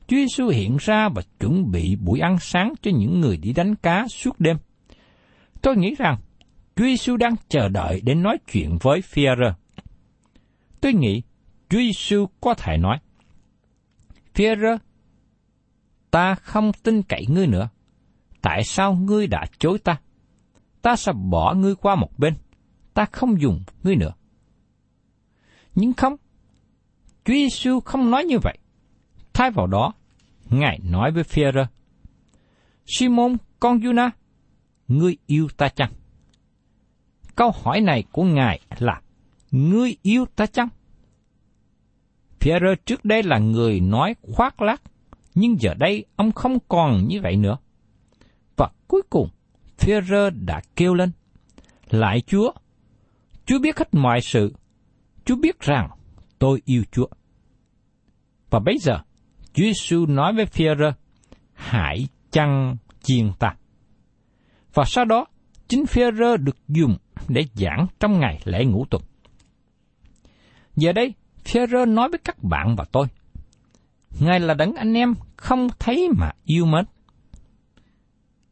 Chúa 0.07 0.17
Giêsu 0.17 0.47
hiện 0.47 0.77
ra 0.79 1.10
và 1.15 1.21
chuẩn 1.39 1.71
bị 1.71 1.95
buổi 1.95 2.19
ăn 2.19 2.38
sáng 2.39 2.73
cho 2.81 2.91
những 2.93 3.21
người 3.21 3.38
đi 3.38 3.53
đánh 3.53 3.75
cá 3.75 4.07
suốt 4.07 4.39
đêm. 4.39 4.57
Tôi 5.62 5.77
nghĩ 5.77 5.95
rằng 5.97 6.17
Chúa 6.75 6.86
Giêsu 6.86 7.17
đang 7.17 7.36
chờ 7.49 7.69
đợi 7.69 8.01
để 8.03 8.15
nói 8.15 8.38
chuyện 8.51 8.77
với 8.81 9.01
Phi-rơ. 9.01 9.53
Tôi 10.81 10.93
nghĩ 10.93 11.21
Chúa 11.69 11.77
Giêsu 11.77 12.25
có 12.41 12.53
thể 12.53 12.77
nói, 12.77 12.99
Phi-rơ, 14.34 14.77
ta 16.12 16.36
không 16.36 16.71
tin 16.84 17.03
cậy 17.03 17.25
ngươi 17.30 17.47
nữa. 17.47 17.69
Tại 18.41 18.63
sao 18.63 18.93
ngươi 18.93 19.27
đã 19.27 19.45
chối 19.60 19.80
ta? 19.80 19.99
Ta 20.82 20.95
sẽ 20.95 21.12
bỏ 21.13 21.53
ngươi 21.53 21.75
qua 21.75 21.95
một 21.95 22.10
bên. 22.17 22.34
Ta 22.93 23.06
không 23.06 23.41
dùng 23.41 23.63
ngươi 23.84 23.95
nữa. 23.95 24.13
Nhưng 25.75 25.93
không, 25.93 26.15
Chúa 27.25 27.34
Giêsu 27.34 27.80
không 27.80 28.12
nói 28.12 28.25
như 28.25 28.39
vậy. 28.39 28.58
Thay 29.34 29.51
vào 29.51 29.67
đó, 29.67 29.93
Ngài 30.49 30.80
nói 30.84 31.12
với 31.12 31.23
Phi-rơ, 31.23 31.65
Simon 32.86 33.38
con 33.60 33.80
Juna, 33.80 34.10
ngươi 34.88 35.17
yêu 35.25 35.47
ta 35.58 35.69
chăng? 35.69 35.91
Câu 37.36 37.51
hỏi 37.63 37.82
này 37.82 38.03
của 38.12 38.23
Ngài 38.23 38.60
là, 38.80 39.01
ngươi 39.51 39.95
yêu 40.01 40.25
ta 40.36 40.45
chăng? 40.45 40.67
Pierre 42.39 42.76
trước 42.86 43.06
đây 43.06 43.23
là 43.23 43.38
người 43.39 43.80
nói 43.80 44.15
khoác 44.21 44.62
lác, 44.62 44.82
nhưng 45.36 45.62
giờ 45.62 45.73
đây 45.73 46.06
ông 46.15 46.32
không 46.32 46.58
còn 46.67 47.08
như 47.08 47.21
vậy 47.21 47.36
nữa. 47.36 47.58
Và 48.56 48.69
cuối 48.88 49.02
cùng, 49.10 49.30
Pierre 49.80 50.30
đã 50.30 50.62
kêu 50.76 50.93
lên, 50.93 51.12
Lại 51.89 52.21
Chúa, 52.28 52.52
Chúa 53.45 53.60
biết 53.60 53.78
hết 53.78 53.93
mọi 53.93 54.21
sự, 54.21 54.54
Chúa 55.26 55.36
biết 55.36 55.60
rằng 55.60 55.89
tôi 56.39 56.62
yêu 56.65 56.84
Chúa. 56.91 57.08
Và 58.50 58.60
bây 58.60 58.78
giờ, 58.78 59.00
Chúa 59.54 59.63
Giêsu 59.63 60.06
nói 60.06 60.34
với 60.34 60.45
Pierre, 60.45 60.91
hãy 61.54 62.08
chăng 62.32 62.78
chiên 63.04 63.32
ta. 63.39 63.56
Và 64.73 64.84
sau 64.86 65.06
đó, 65.06 65.26
chính 65.67 65.84
Pierre 65.95 66.38
được 66.38 66.58
dùng 66.67 66.97
để 67.28 67.41
giảng 67.54 67.88
trong 68.00 68.19
ngày 68.19 68.39
lễ 68.43 68.65
ngũ 68.65 68.86
tuần. 68.89 69.02
Giờ 70.76 70.91
đây, 70.91 71.13
Phêrô 71.47 71.86
nói 71.86 72.10
với 72.10 72.19
các 72.23 72.43
bạn 72.43 72.75
và 72.75 72.86
tôi, 72.91 73.07
Ngài 74.19 74.39
là 74.39 74.53
đấng 74.53 74.73
anh 74.73 74.93
em 74.93 75.13
không 75.36 75.67
thấy 75.79 76.10
mà 76.17 76.31
yêu 76.45 76.65
mến. 76.65 76.86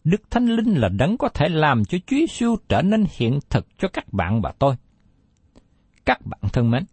Đức 0.04 0.22
Thánh 0.30 0.46
Linh 0.46 0.74
là 0.74 0.90
đấng 0.90 1.18
có 1.18 1.30
thể 1.30 1.50
làm 1.50 1.86
cho 1.86 1.98
Chúa 2.08 2.18
Giêsu 2.18 2.56
trở 2.70 2.82
nên 2.82 3.06
hiện 3.18 3.40
thực 3.50 3.68
cho 3.80 3.88
các 3.88 4.14
bạn 4.14 4.42
và 4.42 4.54
tôi. 4.60 4.76
Các 6.06 6.26
bạn 6.26 6.40
thân 6.54 6.72
mến, 6.72 6.84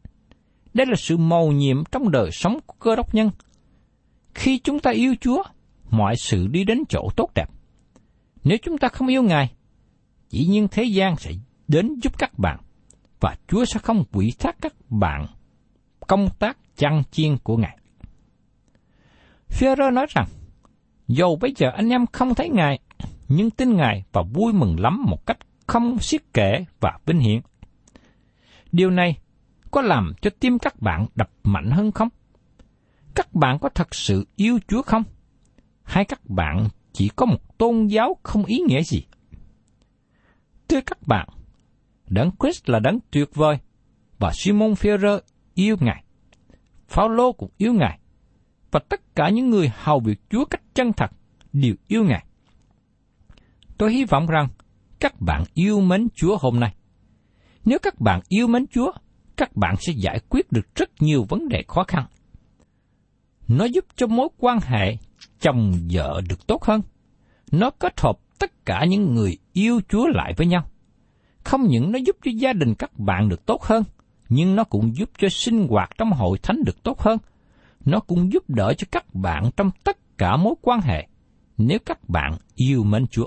đây 0.75 0.87
là 0.87 0.95
sự 0.97 1.17
mầu 1.17 1.53
nhiệm 1.53 1.85
trong 1.85 2.11
đời 2.11 2.31
sống 2.33 2.59
của 2.67 2.75
cơ 2.79 2.97
đốc 2.97 3.15
nhân. 3.15 3.31
Khi 4.35 4.59
chúng 4.59 4.81
ta 4.81 4.91
yêu 4.91 5.15
Chúa, 5.21 5.43
mọi 5.91 6.17
sự 6.17 6.47
đi 6.47 6.65
đến 6.65 6.83
chỗ 6.89 7.09
tốt 7.17 7.31
đẹp. 7.35 7.51
Nếu 8.45 8.59
chúng 8.63 8.79
ta 8.79 8.89
không 8.89 9.09
yêu 9.09 9.23
Ngài, 9.23 9.53
chỉ 10.29 10.47
nhiên 10.47 10.69
thế 10.71 10.85
gian 10.85 11.17
sẽ 11.17 11.33
đến 11.69 11.95
giúp 12.03 12.19
các 12.19 12.39
bạn, 12.39 12.61
và 13.21 13.37
Chúa 13.49 13.65
sẽ 13.65 13.79
không 13.79 14.05
quỷ 14.13 14.33
thác 14.39 14.57
các 14.61 14.75
bạn 14.91 15.27
công 16.07 16.29
tác 16.39 16.59
chăn 16.77 17.03
chiên 17.11 17.37
của 17.39 17.57
Ngài. 17.57 17.79
Phêrô 19.49 19.91
nói 19.91 20.07
rằng, 20.09 20.27
dù 21.09 21.37
bây 21.37 21.55
giờ 21.57 21.71
anh 21.77 21.89
em 21.89 22.07
không 22.13 22.35
thấy 22.35 22.49
Ngài, 22.49 22.79
nhưng 23.29 23.51
tin 23.51 23.77
Ngài 23.77 24.05
và 24.13 24.23
vui 24.23 24.53
mừng 24.53 24.81
lắm 24.81 25.05
một 25.09 25.27
cách 25.27 25.39
không 25.67 25.99
xiết 25.99 26.23
kể 26.35 26.65
và 26.81 26.99
vinh 27.07 27.21
hiển. 27.21 27.41
Điều 28.73 28.91
này 28.91 29.19
có 29.71 29.83
làm 29.83 30.13
cho 30.23 30.31
tim 30.41 30.59
các 30.59 30.81
bạn 30.81 31.07
đập 31.15 31.31
mạnh 31.45 31.71
hơn 31.71 31.93
không? 31.93 32.09
Các 33.15 33.35
bạn 33.35 33.59
có 33.59 33.69
thật 33.69 33.95
sự 33.95 34.27
yêu 34.37 34.59
Chúa 34.69 34.83
không? 34.83 35.03
Hay 35.83 36.05
các 36.05 36.21
bạn 36.25 36.69
chỉ 36.93 37.09
có 37.17 37.27
một 37.27 37.59
tôn 37.59 37.87
giáo 37.87 38.17
không 38.23 38.45
ý 38.45 38.59
nghĩa 38.67 38.83
gì? 38.83 39.07
Thưa 40.69 40.81
các 40.81 40.99
bạn, 41.07 41.29
Đấng 42.13 42.31
Christ 42.41 42.71
là 42.71 42.79
đấng 42.79 42.99
tuyệt 43.11 43.35
vời 43.35 43.59
và 44.19 44.33
Simon 44.35 44.73
Führer 44.73 45.21
yêu 45.55 45.77
Ngài. 45.81 46.05
Phaolô 46.89 47.33
cũng 47.33 47.51
yêu 47.57 47.73
Ngài, 47.73 47.99
và 48.71 48.81
tất 48.89 49.15
cả 49.15 49.29
những 49.29 49.51
người 49.51 49.73
hầu 49.75 50.01
việc 50.01 50.21
Chúa 50.31 50.45
cách 50.45 50.63
chân 50.75 50.93
thật 50.93 51.11
đều 51.53 51.75
yêu 51.87 52.05
Ngài. 52.05 52.25
Tôi 53.79 53.93
hy 53.93 54.05
vọng 54.05 54.27
rằng 54.27 54.49
các 55.01 55.21
bạn 55.21 55.45
yêu 55.55 55.81
mến 55.81 56.09
Chúa 56.15 56.37
hôm 56.41 56.61
nay. 56.61 56.75
Nếu 57.65 57.79
các 57.79 58.01
bạn 58.01 58.21
yêu 58.29 58.47
mến 58.47 58.67
Chúa, 58.67 58.93
các 59.37 59.57
bạn 59.57 59.75
sẽ 59.79 59.93
giải 59.97 60.21
quyết 60.29 60.53
được 60.53 60.75
rất 60.75 60.91
nhiều 61.01 61.27
vấn 61.29 61.49
đề 61.49 61.65
khó 61.69 61.85
khăn. 61.89 62.07
Nó 63.49 63.65
giúp 63.65 63.85
cho 63.97 64.07
mối 64.07 64.29
quan 64.39 64.59
hệ 64.63 64.97
chồng 65.41 65.73
vợ 65.91 66.21
được 66.29 66.47
tốt 66.47 66.65
hơn. 66.65 66.81
Nó 67.53 67.71
kết 67.71 68.01
hợp 68.01 68.19
tất 68.39 68.65
cả 68.67 68.85
những 68.89 69.15
người 69.15 69.39
yêu 69.53 69.81
Chúa 69.89 70.07
lại 70.07 70.35
với 70.37 70.47
nhau. 70.47 70.69
Không 71.45 71.67
những 71.67 71.93
nó 71.93 71.99
giúp 72.07 72.17
cho 72.25 72.31
gia 72.35 72.53
đình 72.53 72.75
các 72.75 72.99
bạn 72.99 73.29
được 73.29 73.47
tốt 73.47 73.63
hơn, 73.63 73.83
nhưng 74.35 74.57
nó 74.57 74.65
cũng 74.65 74.97
giúp 74.97 75.11
cho 75.19 75.29
sinh 75.29 75.67
hoạt 75.69 75.91
trong 75.99 76.13
hội 76.13 76.39
thánh 76.39 76.65
được 76.67 76.83
tốt 76.83 77.01
hơn. 77.01 77.19
Nó 77.85 78.01
cũng 78.01 78.33
giúp 78.33 78.51
đỡ 78.51 78.75
cho 78.79 78.87
các 78.93 79.15
bạn 79.15 79.51
trong 79.57 79.71
tất 79.85 80.19
cả 80.19 80.37
mối 80.37 80.55
quan 80.63 80.81
hệ, 80.81 81.09
nếu 81.59 81.79
các 81.87 82.09
bạn 82.09 82.37
yêu 82.55 82.85
mến 82.85 83.07
Chúa. 83.07 83.27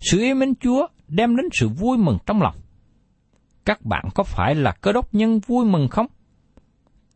Sự 0.00 0.18
yêu 0.18 0.34
mến 0.34 0.54
Chúa 0.54 0.86
đem 1.08 1.36
đến 1.36 1.46
sự 1.52 1.68
vui 1.68 1.98
mừng 1.98 2.18
trong 2.26 2.42
lòng. 2.42 2.54
Các 3.64 3.84
bạn 3.84 4.04
có 4.14 4.22
phải 4.24 4.54
là 4.54 4.72
cơ 4.72 4.92
đốc 4.92 5.14
nhân 5.14 5.40
vui 5.46 5.64
mừng 5.64 5.88
không? 5.88 6.06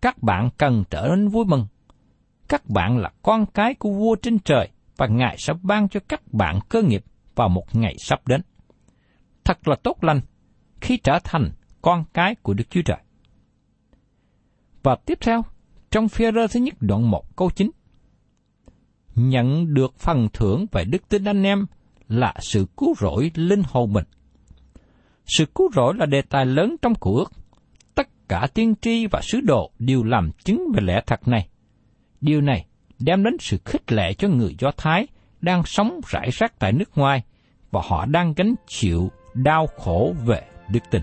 Các 0.00 0.22
bạn 0.22 0.50
cần 0.58 0.84
trở 0.90 1.08
nên 1.08 1.28
vui 1.28 1.44
mừng. 1.44 1.66
Các 2.48 2.70
bạn 2.70 2.98
là 2.98 3.12
con 3.22 3.46
cái 3.46 3.74
của 3.74 3.90
vua 3.90 4.16
trên 4.22 4.38
trời 4.38 4.68
và 4.96 5.06
Ngài 5.06 5.36
sẽ 5.38 5.52
ban 5.62 5.88
cho 5.88 6.00
các 6.08 6.32
bạn 6.32 6.58
cơ 6.68 6.82
nghiệp 6.82 7.04
vào 7.34 7.48
một 7.48 7.74
ngày 7.74 7.94
sắp 7.98 8.28
đến. 8.28 8.40
Thật 9.44 9.68
là 9.68 9.76
tốt 9.82 10.04
lành 10.04 10.20
khi 10.80 10.96
trở 10.96 11.18
thành 11.24 11.50
con 11.82 12.04
cái 12.14 12.34
của 12.34 12.54
Đức 12.54 12.70
Chúa 12.70 12.82
Trời. 12.82 12.98
Và 14.82 14.96
tiếp 15.06 15.18
theo, 15.20 15.42
trong 15.90 16.08
phía 16.08 16.32
rơ 16.32 16.46
thứ 16.46 16.60
nhất 16.60 16.74
đoạn 16.80 17.10
1 17.10 17.36
câu 17.36 17.50
9. 17.50 17.70
Nhận 19.14 19.74
được 19.74 19.98
phần 19.98 20.28
thưởng 20.32 20.66
về 20.72 20.84
đức 20.84 21.08
tin 21.08 21.24
anh 21.24 21.42
em 21.42 21.66
là 22.08 22.34
sự 22.40 22.66
cứu 22.76 22.94
rỗi 22.98 23.30
linh 23.34 23.62
hồn 23.66 23.92
mình. 23.92 24.04
Sự 25.26 25.46
cứu 25.46 25.70
rỗi 25.74 25.94
là 25.94 26.06
đề 26.06 26.22
tài 26.22 26.46
lớn 26.46 26.76
trong 26.82 26.94
cụ 26.94 27.16
ước. 27.16 27.32
Tất 27.94 28.08
cả 28.28 28.46
tiên 28.54 28.74
tri 28.80 29.06
và 29.06 29.20
sứ 29.22 29.40
đồ 29.40 29.70
đều 29.78 30.04
làm 30.04 30.30
chứng 30.44 30.62
về 30.74 30.80
lẽ 30.82 31.00
thật 31.06 31.28
này. 31.28 31.48
Điều 32.20 32.40
này 32.40 32.66
đem 32.98 33.24
đến 33.24 33.36
sự 33.40 33.58
khích 33.64 33.92
lệ 33.92 34.14
cho 34.14 34.28
người 34.28 34.56
Do 34.58 34.70
Thái 34.76 35.06
đang 35.40 35.62
sống 35.64 36.00
rải 36.08 36.30
rác 36.30 36.58
tại 36.58 36.72
nước 36.72 36.98
ngoài 36.98 37.22
và 37.70 37.80
họ 37.84 38.06
đang 38.06 38.34
gánh 38.34 38.54
chịu 38.66 39.10
đau 39.34 39.66
khổ 39.66 40.14
về 40.26 40.42
đức 40.72 40.80
tin. 40.90 41.02